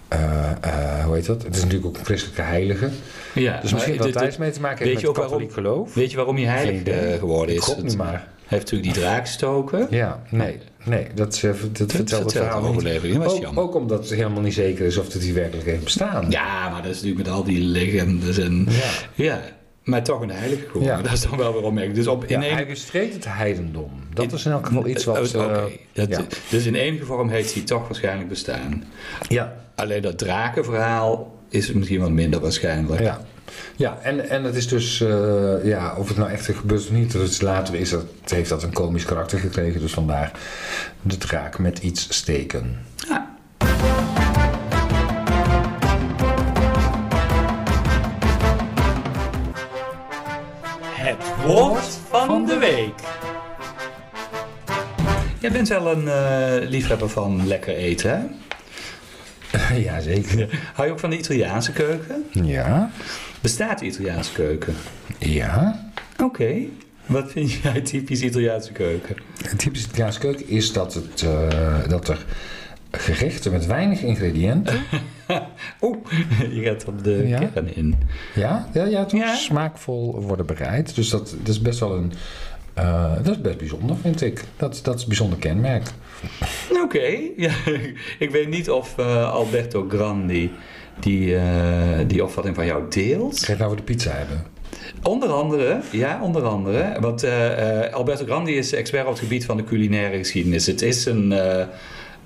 [0.09, 1.43] Eh, eh, hoe heet dat?
[1.43, 2.89] Het is natuurlijk ook een christelijke heilige.
[3.35, 5.95] Ja, Dus misschien dat daar iets mee te maken heeft met ook katholiek geloof.
[5.95, 7.75] Weet je waarom hij heilig eh, geworden is?
[7.83, 8.13] nu maar.
[8.45, 9.87] Hij heeft natuurlijk die draak gestoken.
[9.91, 11.41] Ja, nee, nee dat,
[11.73, 15.23] dat, vertelt het verhaal overlevering, Ook, ook omdat het helemaal niet zeker is of het
[15.23, 16.31] hier werkelijk heeft bestaan.
[16.31, 18.67] Ja, maar dat is natuurlijk met al die legendes en...
[18.71, 18.91] Ja.
[19.25, 19.41] Ja,
[19.85, 20.97] maar toch een heilige geworden.
[20.97, 21.03] Ja.
[21.03, 21.95] Dat is dan wel weer opmerkelijk.
[21.99, 22.55] Dus op, Ja, in één...
[22.55, 23.91] hij bestreed het heidendom.
[24.15, 25.35] Dat is in elk geval iets wat...
[25.35, 25.63] Oh, Oké, eh,
[25.93, 26.21] Dat- ja.
[26.51, 28.85] Dus in enige vorm heeft hij toch waarschijnlijk bestaan.
[29.29, 33.01] ja, Alleen dat drakenverhaal is misschien wat minder waarschijnlijk.
[33.01, 33.21] ja.
[33.77, 37.13] Ja, en, en het is dus, eh, ja, of het nou echt gebeurt of niet,
[37.13, 40.33] dus later is dat, heeft dat een komisch karakter gekregen, dus vandaar
[41.03, 42.87] de draak met iets steken.
[50.95, 53.01] Het woord van de week.
[55.41, 58.19] Jij bent wel een eh, liefhebber van lekker eten, hè?
[59.87, 60.61] ja, zeker.
[60.75, 62.25] Hou je ook van de Italiaanse keuken?
[62.33, 62.91] Ja,
[63.41, 64.75] Bestaat de Italiaanse keuken?
[65.19, 65.83] ja.
[66.23, 66.55] Oké.
[67.07, 69.17] Wat vind jij typisch Italiaanse keuken?
[69.49, 72.25] Het typische Italiaanse keuken is dat, het, eh, dat er
[72.91, 74.79] gerechten met weinig ingrediënten,
[75.83, 75.97] Oeh,
[76.53, 77.39] je gaat op de Ja.
[77.39, 77.95] kern in.
[78.35, 79.35] ja, ja, ja, toch Ja.
[79.35, 80.95] smaakvol worden bereid.
[80.95, 82.13] Dus dat, dat is best wel een,
[82.75, 84.45] eh, dat is best bijzonder, vind ik.
[84.57, 85.91] Dat, dat is een bijzonder kenmerk.
[86.83, 87.07] Oké,
[87.37, 87.53] ja,
[88.19, 90.51] ik weet niet of eh, Alberto Grandi
[91.01, 93.45] die, eh, die opvatting van jou deelt.
[93.45, 94.47] Ga je nou over de pizza hebben?
[95.03, 96.97] Onder andere, ja, onder andere.
[97.01, 97.25] Want
[97.93, 100.67] Alberto Grandi is expert op het gebied van de culinaire geschiedenis.
[100.67, 101.31] Het is een,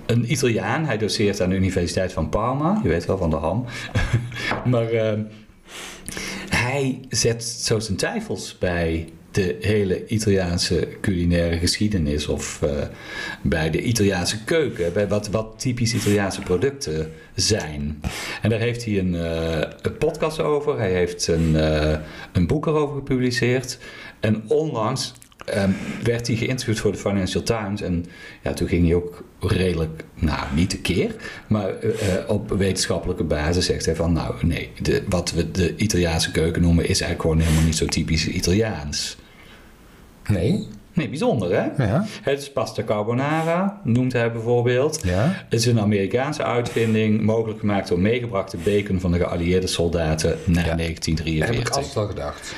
[0.07, 0.85] een Italiaan.
[0.85, 2.81] Hij doseert aan de Universiteit van Parma.
[2.83, 3.65] Je weet wel van de ham.
[4.73, 4.89] maar
[6.51, 12.71] hij zet zo zijn twijfels bij de hele Italiaanse culinaire geschiedenis of eh,
[13.43, 18.01] bij de Italiaanse keuken, bij wat, wat typisch Italiaanse producten zijn.
[18.43, 21.99] En daar heeft hij een, eh, een podcast over, hij heeft een, eh,
[22.33, 23.79] een boek erover gepubliceerd
[24.21, 25.13] en onlangs
[25.45, 25.71] ehm,
[26.03, 28.07] werd hij geïnterviewd voor de Financial Times en
[28.43, 31.15] ja, toen ging hij ook redelijk, nou niet de keer,
[31.47, 31.75] maar
[32.27, 36.85] op wetenschappelijke basis zegt hij van nou nee, de, wat we de Italiaanse keuken noemen
[36.85, 39.17] is eigenlijk gewoon helemaal niet zo typisch Italiaans.
[40.29, 40.67] Nee?
[40.93, 41.85] Nee, bijzonder hè?
[41.87, 42.05] Ja?
[42.23, 45.01] Het is pasta carbonara, noemt hij bijvoorbeeld.
[45.05, 45.33] Ja?
[45.49, 50.65] Het is een Amerikaanse uitvinding, mogelijk gemaakt door meegebrachte bacon van de geallieerde soldaten na
[50.65, 50.75] Ja.
[50.75, 51.47] 1943.
[51.57, 52.55] Heb ik altijd al gedacht.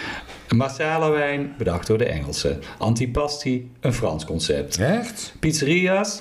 [0.57, 2.61] Masala wijn, bedacht door de Engelsen.
[2.79, 4.79] Antipasti, een Frans concept.
[4.79, 5.35] Echt?
[5.41, 6.21] Pizzeria's,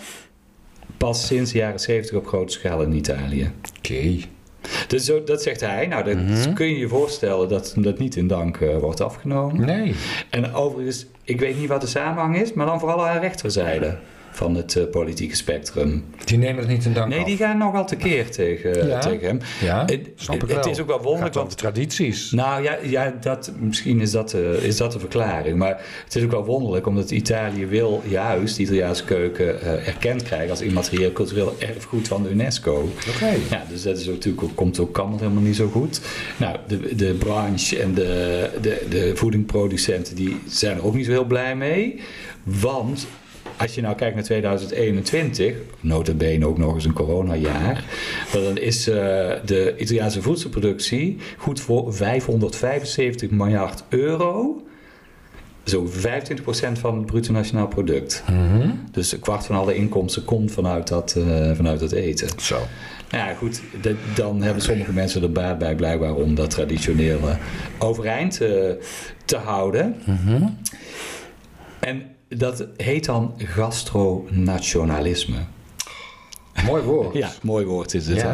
[0.97, 3.51] pas sinds de jaren 70 op grote schaal in Italië.
[3.77, 4.17] Oké.
[4.87, 5.87] Dus zo, dat zegt hij.
[5.87, 6.53] Nou, dat Mhm.
[6.53, 9.65] kun je je voorstellen dat dat niet in dank eh, wordt afgenomen.
[9.65, 9.95] Nee.
[10.29, 13.97] En overigens, ik weet niet wat de samenhang is, maar dan vooral aan de rechterzijde
[14.31, 16.05] van het eh, politieke spectrum.
[16.25, 17.25] Die nemen het niet in dank Nee, af.
[17.25, 18.99] die gaan nogal tekeer tegen, Ja.
[18.99, 19.39] tegen hem.
[19.61, 20.69] Ja, Het- snap ik het wel.
[20.73, 22.31] is ook wel wonderlijk, want- tradities.
[22.31, 25.57] Nou ja, ja dat, misschien is dat, de, is dat de verklaring.
[25.57, 30.23] Maar het is ook wel wonderlijk, omdat Italië wil juist de Italiaanse keuken eh, erkend
[30.23, 32.89] krijgen als immaterieel cultureel erfgoed van de UNESCO.
[33.15, 33.35] Oké.
[33.49, 36.01] Ja, dus dat is natuurlijk ook, komt ook allemaal helemaal niet zo goed.
[36.37, 41.11] Nou, de, de branche en de, de, de voedingproducenten die zijn er ook niet zo
[41.11, 41.99] heel blij mee.
[42.43, 43.07] Want
[43.59, 47.83] als je nou kijkt naar 2021, nota bene ook nog eens een coronajaar,
[48.31, 48.95] dan is eh,
[49.45, 54.63] de Italiaanse voedselproductie goed voor 575 miljard euro.
[55.63, 55.91] Zo 25%
[56.79, 58.23] van het bruto nationaal product.
[58.29, 58.69] Mhm.
[58.91, 62.29] Dus een kwart van alle inkomsten komt vanuit dat, eh, vanuit dat eten.
[62.41, 62.57] Zo.
[63.11, 67.37] Nou ja, goed, de- dan hebben sommige mensen er baat bij blijkbaar om dat traditionele
[67.79, 68.49] overeind eh,
[69.25, 69.95] te houden.
[71.79, 75.37] En dat heet dan gastronationalisme.
[76.65, 77.15] Mooi woord.
[77.23, 78.17] Ja, mooi woord is het.
[78.17, 78.23] Ja.
[78.23, 78.31] Hè?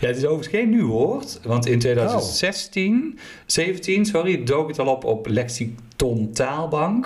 [0.00, 4.86] Ja, het is overigens geen nieuw woord, want in 2016, 17, sorry, dook het al
[4.86, 7.04] op op Lexicon Taalbank.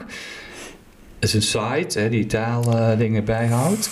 [1.19, 3.91] Dat is een site hè, die taaldingen bijhoudt.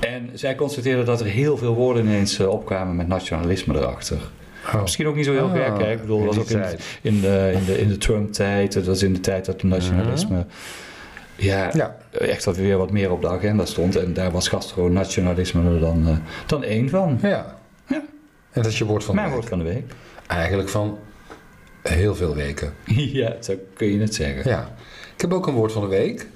[0.00, 4.18] En zij constateerden dat er heel veel woorden ineens eh, opkwamen met nationalisme erachter.
[4.66, 4.80] Oh.
[4.80, 5.92] Misschien ook niet zo heel Ah, gek, hè?
[5.92, 6.62] Ik bedoel, dat was ook in,
[7.02, 8.72] in de, in de, in de Trump-tijd.
[8.72, 10.46] Dat was in de tijd dat nationalisme...
[11.36, 11.96] Ja, Ja.
[12.10, 13.96] echt wat weer wat meer op de agenda stond.
[13.96, 16.16] En daar was gastronationalisme er dan, eh,
[16.46, 17.18] dan één van.
[17.22, 17.58] Ja.
[17.86, 18.02] Ja.
[18.50, 19.40] En dat is je woord van de Mijn week.
[19.40, 19.92] woord van de week.
[20.26, 20.98] Eigenlijk van
[21.82, 22.74] heel veel weken.
[23.20, 24.50] ja, zo kun je het zeggen.
[24.50, 24.74] Ja.
[25.14, 26.26] Ik heb ook een woord van de week.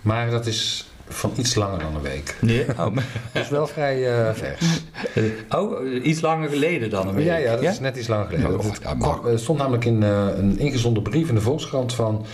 [0.00, 2.36] Maar dat is van iets langer dan een week.
[2.40, 2.64] Nee?
[2.78, 4.60] Oh, maar- Dus wel vrij eh, vers.
[5.58, 7.24] oh, eh, iets langer geleden dan een week.
[7.26, 8.58] Ja, ja, dat is net iets langer geleden.
[9.00, 12.26] Oh, er stond namelijk in een ingezonden brief in de Volkskrant van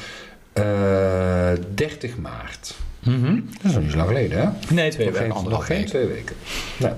[0.55, 2.75] 30 maart.
[3.01, 3.35] Mhm.
[3.35, 4.75] Dat is nog niet zo lang geleden, hè?
[4.75, 6.37] Nee, twee nog weken, geen, nog geen twee weken.
[6.77, 6.95] Nou.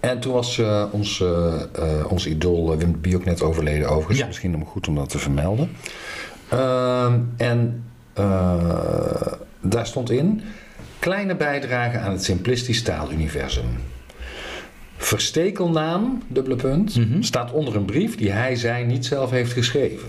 [0.00, 3.42] En toen was eh, ons, eh, eh, ons idool eh, Wim de Bie ook net
[3.42, 4.18] overleden overigens.
[4.18, 4.26] Ja.
[4.26, 5.70] Misschien om goed om dat te vermelden.
[6.48, 10.42] Ehm, en eh, daar stond in...
[10.98, 13.64] Kleine bijdrage aan het simplistisch taaluniversum.
[14.96, 17.22] Verstekelnaam, dubbele punt, Mhm.
[17.22, 20.08] staat onder een brief die hij zij niet zelf heeft geschreven.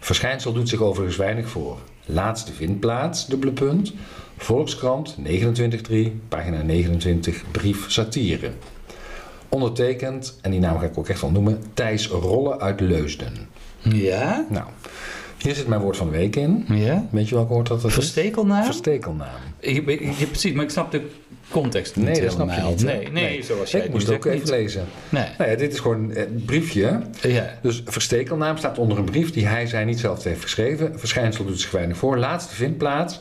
[0.00, 1.78] Verschijnsel doet zich overigens weinig voor.
[2.06, 3.92] Laatste vindplaats, dubbele punt.
[4.36, 5.16] Volkskrant,
[5.90, 5.94] 29.3,
[6.28, 8.50] pagina 29, brief satire.
[9.48, 13.32] Ondertekend, en die naam ga ik ook echt wel noemen, Thijs Rolle uit Leusden.
[13.82, 14.46] Ja?
[14.50, 14.66] Nou,
[15.42, 16.64] hier zit mijn woord van de week in.
[16.68, 17.06] Ja?
[17.10, 17.92] Weet je welk woord dat is?
[17.92, 18.64] Verstekelnaam?
[18.64, 19.40] Verstekelnaam.
[19.58, 21.10] Ik, ik, ik- precies, maar ik snap de
[21.50, 22.80] context niet Nee, dat snap je niet.
[22.80, 22.86] hè?
[22.86, 24.48] Nee, nee, zoals jij Ik het moest nu ook even niet.
[24.48, 24.84] lezen.
[25.08, 25.26] Nee.
[25.38, 27.00] Nou ja, dit is gewoon een briefje.
[27.22, 27.58] Ja.
[27.62, 30.98] Dus verstekelnaam staat onder een brief die hij zij niet zelf heeft geschreven.
[30.98, 32.18] Verschijnsel doet zich weinig voor.
[32.18, 33.20] Laatste vindplaats.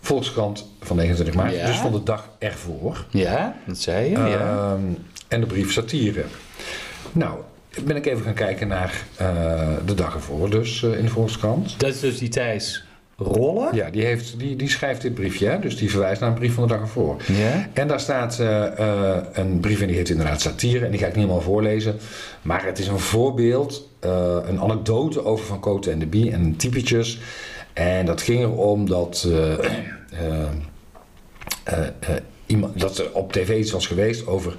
[0.00, 1.54] Volkskrant van 29 maart.
[1.54, 1.66] Ja.
[1.66, 3.04] Dus van de dag ervoor.
[3.10, 4.18] ja, dat zei je.
[4.18, 4.28] ja.
[4.72, 4.80] Ehm,
[5.28, 6.24] en de brief satire.
[7.12, 7.38] Nou,
[7.84, 9.26] ben ik even gaan kijken naar eh,
[9.86, 10.50] de dag ervoor.
[10.50, 11.74] Dus eh, in de Volkskrant.
[11.80, 12.84] Dat is dus die Thijs
[13.16, 13.74] Rollen.
[13.74, 15.48] Ja, die, heeft, die, die schrijft dit briefje.
[15.48, 15.58] Hè?
[15.58, 17.16] Dus die verwijst naar een brief van de dag ervoor.
[17.26, 17.68] Ja.
[17.72, 20.84] En daar staat eh, eh, een brief in die heet inderdaad satire.
[20.84, 21.96] En die ga ik niet helemaal voorlezen.
[22.42, 26.56] Maar het is een voorbeeld, eh, een anekdote over Van Koten en de Bie en
[26.56, 27.20] typetjes.
[27.72, 29.28] En dat ging erom dat,
[32.46, 34.56] iemand, dat er op tv iets was geweest over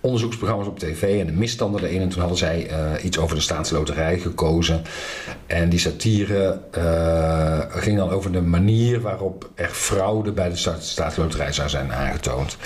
[0.00, 2.00] onderzoeksprogramma's op tv en de misstanden erin.
[2.00, 4.82] En toen hadden zij eh, iets over de staatsloterij gekozen.
[5.46, 10.80] En die satire eh, ging dan over de manier waarop er fraude bij de sta-
[10.80, 12.56] staatsloterij zou zijn aangetoond.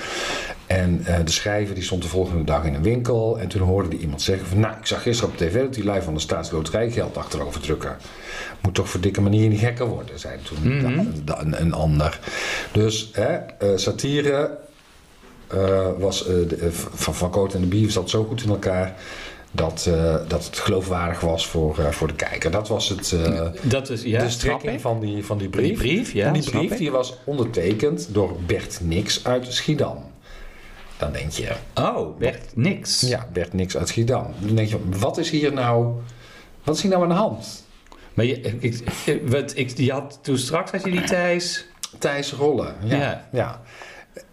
[0.67, 3.39] En eh, de schrijver die stond de volgende dag in een winkel.
[3.39, 4.61] En toen hoorde hij iemand zeggen van...
[4.61, 7.97] Nou, ik zag gisteren op tv dat die lui van de staatsloterij geld achterover drukken.
[8.61, 12.19] Moet toch voor dikke manier niet gekker worden, zei toen da- een, een ander.
[12.73, 13.39] Dus hè,
[13.77, 14.59] satire
[15.99, 18.95] was eh, de- eh, van Van Cote en de Bier zat zo goed in elkaar
[19.51, 22.51] dat, eh, dat het geloofwaardig was voor, eh, voor de kijker.
[22.51, 25.67] Dat was het, eh, Dat is, ja, de strekking van die, van die brief.
[25.69, 30.11] Die brief, ja, en die brief die was ondertekend door Bert Nix uit Schiedam.
[30.97, 33.01] Dan denk je, Oh, Bert, niks.
[33.01, 34.27] ja, Bert Nix uit Schiedam.
[34.39, 35.93] Dan denk je, wat is hier nou,
[36.65, 37.65] wat is hier nou aan de hand?
[38.15, 41.67] Maar je, ik, ik, wat, ik, je had toen straks had je die Thijs.
[41.99, 42.97] Thijs Rollen, ja.
[42.97, 43.29] Ja.
[43.33, 43.61] ja.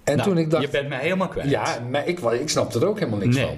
[0.09, 1.49] En Nou, toen ik dacht, Je bent mij helemaal kwijt.
[1.49, 3.45] Ja, maar ik, ik snapte er ook helemaal niks Nee.
[3.45, 3.55] van.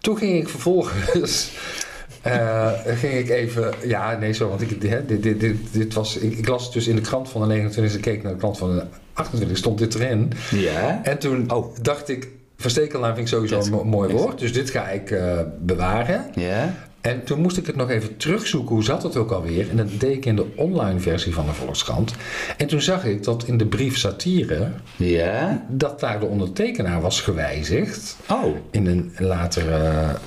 [0.00, 1.50] Toen ging ik vervolgens.
[2.22, 3.72] eh, ging ik even.
[3.84, 4.48] Ja, nee, zo.
[4.48, 6.16] Want ik, hè, dit, dit, dit, dit was.
[6.16, 8.38] Ik, ik las het dus in de krant van de 29 e keek naar de
[8.38, 10.32] krant van de 28 stond dit erin.
[10.50, 11.00] Ja.
[11.04, 11.76] En toen Oh.
[11.82, 12.28] dacht ik.
[12.56, 14.38] Verstekelnaam vind ik sowieso een mooi woord.
[14.38, 16.24] Dus dit ga ik eh, bewaren.
[16.34, 16.74] Ja.
[17.00, 18.74] En toen moest ik het nog even terugzoeken.
[18.74, 19.70] Hoe zat het ook alweer?
[19.70, 22.14] En dat deed ik in de online versie van de Volkskrant.
[22.56, 24.68] En toen zag ik dat in de brief satire.
[24.96, 25.66] Ja.
[25.68, 28.56] dat daar de ondertekenaar was gewijzigd Oh.
[28.70, 29.76] in een latere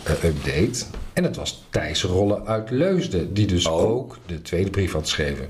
[0.03, 0.83] eh, update.
[1.13, 3.89] En het was Thijs Rolle uit Leusden, die dus Oh.
[3.89, 5.49] ook de tweede brief had geschreven.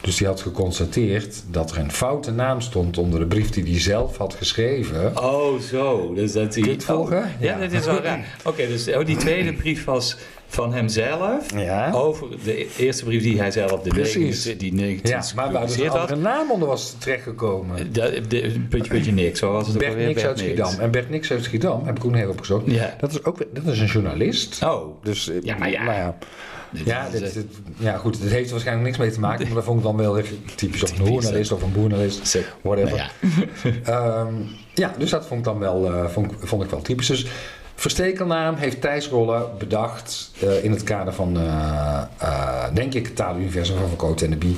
[0.00, 3.80] Dus die had geconstateerd dat er een foute naam stond onder de brief die hij
[3.80, 5.12] zelf had geschreven.
[5.22, 6.14] Oh, zo.
[6.14, 6.64] Dus dat die...
[6.64, 7.18] Dit volgen?
[7.18, 7.58] Oh, ja, Ja.
[7.58, 8.36] dat is wel raar.
[8.44, 10.16] Oké, dus oh, die tweede brief was
[10.54, 11.54] van hemzelf.
[11.58, 11.90] Ja.
[11.92, 14.44] Over de eerste brief die hij zelf de Precies.
[14.44, 15.98] 19 die 19 ja, maar waar dus een had.
[15.98, 17.92] andere naam onder was terechtgekomen.
[17.92, 19.38] Dat, de, puntje, puntje, niks.
[19.38, 20.78] Zo was het ook Bert alweer, Nix uit Schiedam.
[20.80, 22.62] En Bert Nix uit Schiedam, heb ik ook nog even opgezocht.
[22.66, 22.94] Ja.
[23.00, 24.62] Dat is ook dat is een journalist.
[24.64, 25.04] Oh.
[25.04, 25.82] Dus, eh, Ja, maar ja.
[25.84, 26.16] nou ja.
[26.84, 27.36] Ja, Dit
[27.78, 29.96] ja, goed, het heeft er waarschijnlijk niks mee te maken, maar dat vond ik dan
[29.96, 32.96] wel even typisch of een journalist of een boernalist, whatever.
[32.96, 33.08] Nou
[33.84, 33.92] ja.
[34.24, 34.34] Ehm,
[34.74, 37.06] ja, dus dat vond ik dan wel, eh, vond, ik- vond ik wel typisch.
[37.06, 37.26] Dus
[37.74, 43.16] verstekelnaam heeft Thijs Rolle bedacht eh, in het kader van, eh, eh, denk ik, het
[43.16, 44.56] taaluniversum van Van Cote en de Bie.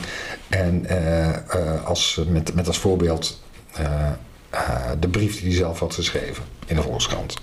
[0.49, 3.43] En eh, eh, als, met, met als voorbeeld
[3.75, 3.85] eh,
[4.51, 7.35] eh, de brief die hij zelf had geschreven in de Volkskrant.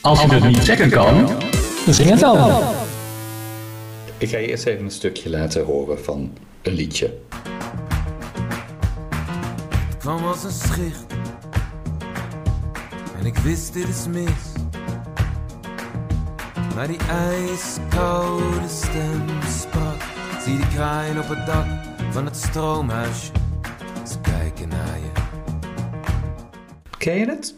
[0.00, 1.28] Als je het niet checken kan,
[1.86, 2.62] zing het dan.
[4.18, 7.12] Ik ga je eerst even een stukje laten horen van een liedje.
[10.04, 11.06] Het kwam als een schicht.
[13.18, 14.52] En ik wist dit is mis.
[16.74, 20.02] Maar die ijskoude stem sprak.
[20.44, 21.66] Zie die kraaien op het dak
[22.10, 23.32] van het stroomhuisje.
[24.08, 25.10] Ze kijken naar je.
[26.98, 27.54] Ken je het?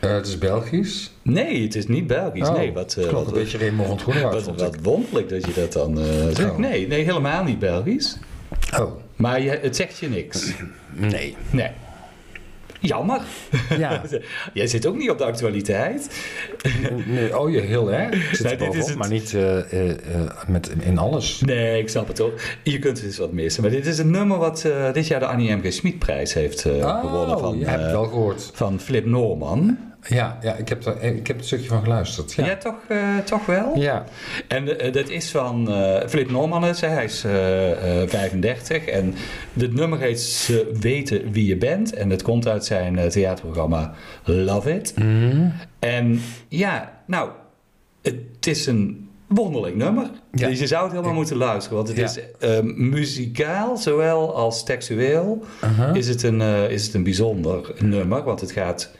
[0.00, 1.12] Eh, het is Belgisch.
[1.22, 2.48] Nee, het is niet Belgisch.
[2.48, 5.46] Oh, nee, wat, eh, klonk wat, een beetje Raymond van Groenewoud, wat, wat wonderlijk dat
[5.46, 6.50] je dat dan eh, zegt.
[6.50, 6.58] Oh.
[6.58, 8.18] Nee, nee, helemaal niet Belgisch.
[8.78, 10.52] Oh, Maar je, het zegt je niks.
[10.92, 11.36] nee.
[11.50, 11.70] Nee.
[12.80, 13.20] Jammer.
[13.78, 14.02] Ja.
[14.54, 16.24] Jij zit ook niet op de actualiteit.
[17.06, 18.30] Nee, oh je, heel erg.
[18.30, 18.96] Ik zit er bovenop, het.
[18.96, 21.40] maar niet eh, eh, eh, met, in alles.
[21.40, 22.40] Nee, ik snap het ook.
[22.62, 23.62] Je kunt dus wat missen.
[23.62, 25.62] Maar dit is een nummer wat dit jaar de Annie M.
[25.62, 25.72] G.
[25.72, 28.50] Schmid-prijs heeft eh, gewonnen van, je hebt eh, wel gehoord.
[28.54, 29.78] van Flip Norman.
[30.08, 32.32] Ja, ja ik, heb er, ik heb er een stukje van geluisterd.
[32.32, 33.76] Ja, Ja, toch, eh, toch wel?
[33.76, 34.04] ja.
[34.48, 36.70] En eh, dat is van eh, Flip Norman, hij
[37.04, 38.84] is eh, eh, 35.
[38.84, 39.14] En
[39.58, 41.94] het nummer heet Ze weten wie je bent.
[41.94, 43.94] En het komt uit zijn eh, theaterprogramma
[44.24, 44.94] Love It.
[45.78, 47.30] En ja, nou,
[48.02, 50.10] het is een wonderlijk nummer.
[50.32, 50.48] Ja.
[50.48, 51.76] Dus je zou het helemaal moeten luisteren.
[51.76, 52.04] Want het Ja.
[52.04, 55.96] is eh, muzikaal, zowel als textueel, Uh-huh.
[55.96, 58.22] is, het een, eh, is het een bijzonder nummer.
[58.22, 58.90] Want het gaat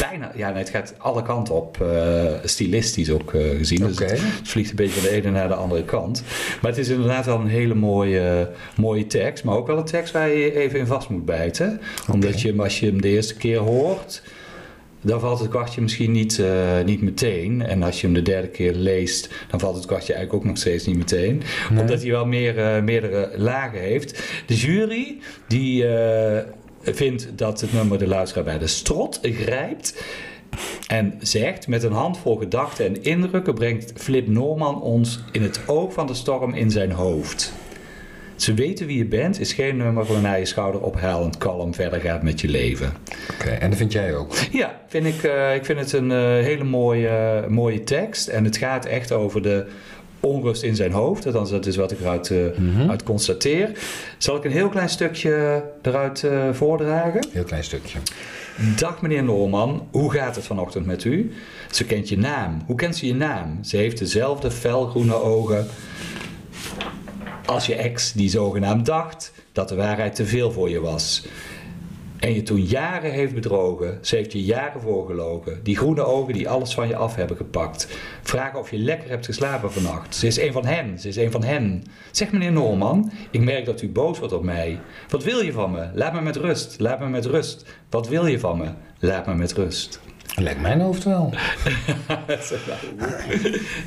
[0.00, 3.86] bijna, ja, nee, het gaat alle kanten op, eh, stilistisch ook eh, gezien.
[3.86, 6.22] Dus het, vliegt een beetje van de ene naar de andere kant.
[6.62, 9.44] Maar het is inderdaad wel een hele mooie, mooie tekst.
[9.44, 11.80] Maar ook wel een tekst waar je even in vast moet bijten.
[12.12, 14.22] Omdat je hem, als je hem de eerste keer hoort,
[15.00, 17.62] dan valt het kwartje misschien niet, eh, niet meteen.
[17.62, 20.58] En als je hem de derde keer leest, dan valt het kwartje eigenlijk ook nog
[20.58, 21.42] steeds niet meteen.
[21.70, 24.22] Omdat hij wel meer, meerdere lagen heeft.
[24.46, 25.84] De jury, die
[26.94, 30.02] vindt dat het nummer de luisteraar bij de strot grijpt.
[30.86, 35.92] En zegt, met een handvol gedachten en indrukken brengt Flip Norman ons in het oog
[35.92, 37.52] van de storm in zijn hoofd.
[38.36, 42.22] Ze weten wie je bent is geen nummer waarna je schouder ophalend kalm verder gaat
[42.22, 42.92] met je leven.
[43.32, 44.34] Oké, en dat vind jij ook?
[44.50, 48.28] Ja, vind ik, eh, ik vind het een eh, hele mooie, mooie tekst.
[48.28, 49.66] En het gaat echt over de
[50.20, 51.26] onrust in zijn hoofd.
[51.26, 53.70] Althans, dat is wat ik eruit eh, uit constateer.
[54.18, 57.26] Zal ik een heel klein stukje eruit eh, voordragen?
[57.32, 57.98] Heel klein stukje.
[58.76, 61.32] Dag meneer Noorman, hoe gaat het vanochtend met u?
[61.70, 62.62] Ze kent je naam.
[62.66, 63.58] Hoe kent ze je naam?
[63.64, 65.66] Ze heeft dezelfde felgroene ogen
[67.44, 71.26] als je ex die zogenaamd dacht dat de waarheid te veel voor je was.
[72.18, 73.98] En je toen jaren heeft bedrogen.
[74.00, 75.60] Ze heeft je jaren voorgelogen.
[75.62, 77.88] Die groene ogen die alles van je af hebben gepakt.
[78.22, 80.14] Vragen of je lekker hebt geslapen vannacht.
[80.14, 80.98] Ze is een van hen.
[80.98, 81.84] Ze is een van hen.
[82.10, 84.80] Zeg meneer Norman, ik merk dat u boos wordt op mij.
[85.08, 85.88] Wat wil je van me?
[85.94, 86.80] Laat me met rust.
[86.80, 87.64] Laat me met rust.
[87.90, 88.68] Wat wil je van me?
[88.98, 90.00] Laat me met rust.
[90.36, 91.32] Lijkt mijn hoofd wel.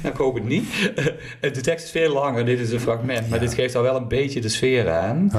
[0.01, 0.91] Nou, ik hoop het niet.
[1.41, 2.45] De tekst is veel langer.
[2.45, 3.29] Dit is een fragment.
[3.29, 5.31] Maar dit geeft al wel een beetje de sfeer aan.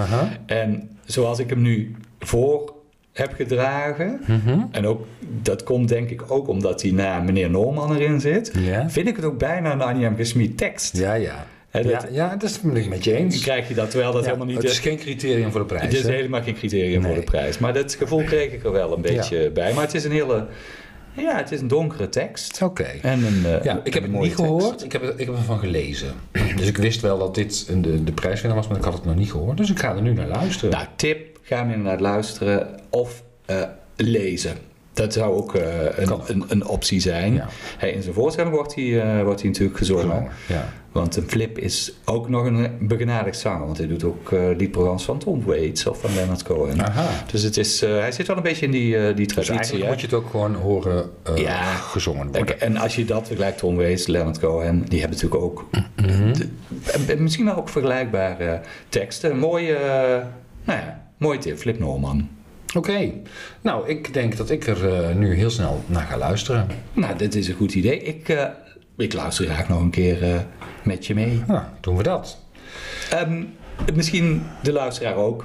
[0.47, 2.75] En zoals ik hem nu voor
[3.13, 4.59] heb gedragen, Mhm.
[4.71, 5.07] en ook,
[5.43, 8.53] dat komt denk ik ook omdat hij na meneer Norman erin zit,
[8.87, 10.17] vind ik het ook bijna een Annie M.
[10.17, 10.27] G.
[10.27, 10.97] Schmid tekst.
[10.97, 11.47] Ja, ja.
[11.71, 13.41] Dat- ja, ja, dat ben ik met je eens.
[13.43, 14.57] Krijg je dat terwijl dat Ja, helemaal niet...
[14.63, 15.83] het is geen criterium voor de prijs.
[15.83, 17.59] het is helemaal geen criterium voor de prijs.
[17.59, 19.73] Maar dat gevoel kreeg ik er wel een beetje bij.
[19.73, 20.47] Maar het is een hele...
[21.17, 22.63] Ja, het is een donkere tekst.
[22.63, 22.83] Oké.
[23.03, 24.37] En een, eh, Ja, ik heb het niet tekst.
[24.37, 24.85] gehoord.
[24.85, 26.13] Ik heb, ik heb ervan gelezen.
[26.57, 29.05] Dus ik wist wel dat dit een- de, de prijswinnaar was, maar ik had het
[29.05, 29.57] nog niet gehoord.
[29.57, 30.71] Dus ik ga er nu naar luisteren.
[30.71, 33.63] Nou, tip, ga hem inderdaad luisteren of eh,
[33.97, 34.57] lezen.
[34.93, 37.35] Dat zou ook eh, een, een, een optie zijn.
[37.35, 37.49] Ja.
[37.79, 40.03] Hey, in zijn voorstelling wordt hij, eh, wordt hij natuurlijk gezongen.
[40.05, 40.69] Gezongen, Ja.
[40.93, 43.65] Want een Flip is ook nog een begenadigd zanger.
[43.67, 46.81] Want hij doet ook eh liedprogramma's van Tom Waits of van Leonard Cohen.
[46.87, 47.09] Aha.
[47.31, 49.53] Dus het is, hij zit wel een beetje in die, die Dus traditie.
[49.55, 49.91] eigenlijk hè?
[49.91, 51.63] moet je het ook gewoon horen Ja.
[51.75, 52.61] gezongen worden.
[52.61, 55.67] En als je dat vergelijkt, Tom Waits, Leonard Cohen, die hebben natuurlijk ook
[55.97, 56.33] Mhm.
[57.07, 59.39] de- misschien wel ook vergelijkbare teksten.
[59.39, 59.79] Mooie,
[60.65, 62.29] nou ja, mooie tip, Flip Norman.
[62.75, 63.13] Oké.
[63.61, 66.67] Nou, ik denk dat ik er eh, nu heel snel naar ga luisteren.
[66.93, 68.03] Nou, dit is een goed idee.
[68.03, 68.47] Ik, eh,
[68.97, 70.41] ik luister graag nog een keer eh,
[70.85, 71.43] met je mee.
[71.47, 72.39] Nou, doen we dat.
[73.11, 73.45] Ehm,
[73.95, 75.45] misschien de luisteraar ook.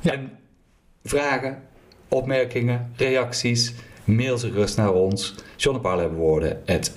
[0.00, 0.12] Ja.
[0.12, 0.30] En
[1.04, 1.62] vragen,
[2.08, 5.34] opmerkingen, reacties, mail ze gerust naar ons.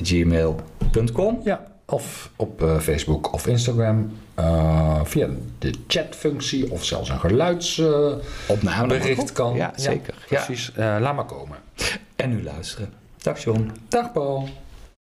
[0.02, 1.40] gmail.com.
[1.44, 1.71] Ja.
[1.92, 4.18] Of op eh, Facebook of Instagram.
[4.36, 5.28] eh, via
[5.60, 9.56] de chatfunctie of zelfs een geluidsbericht kan.
[9.56, 10.14] Ja, zeker.
[10.30, 10.44] Ja.
[10.44, 10.72] Precies.
[10.76, 11.58] Eh, laat maar komen.
[12.16, 12.90] En nu luisteren.
[13.18, 13.72] Dag John.
[13.88, 14.50] Dag Paul.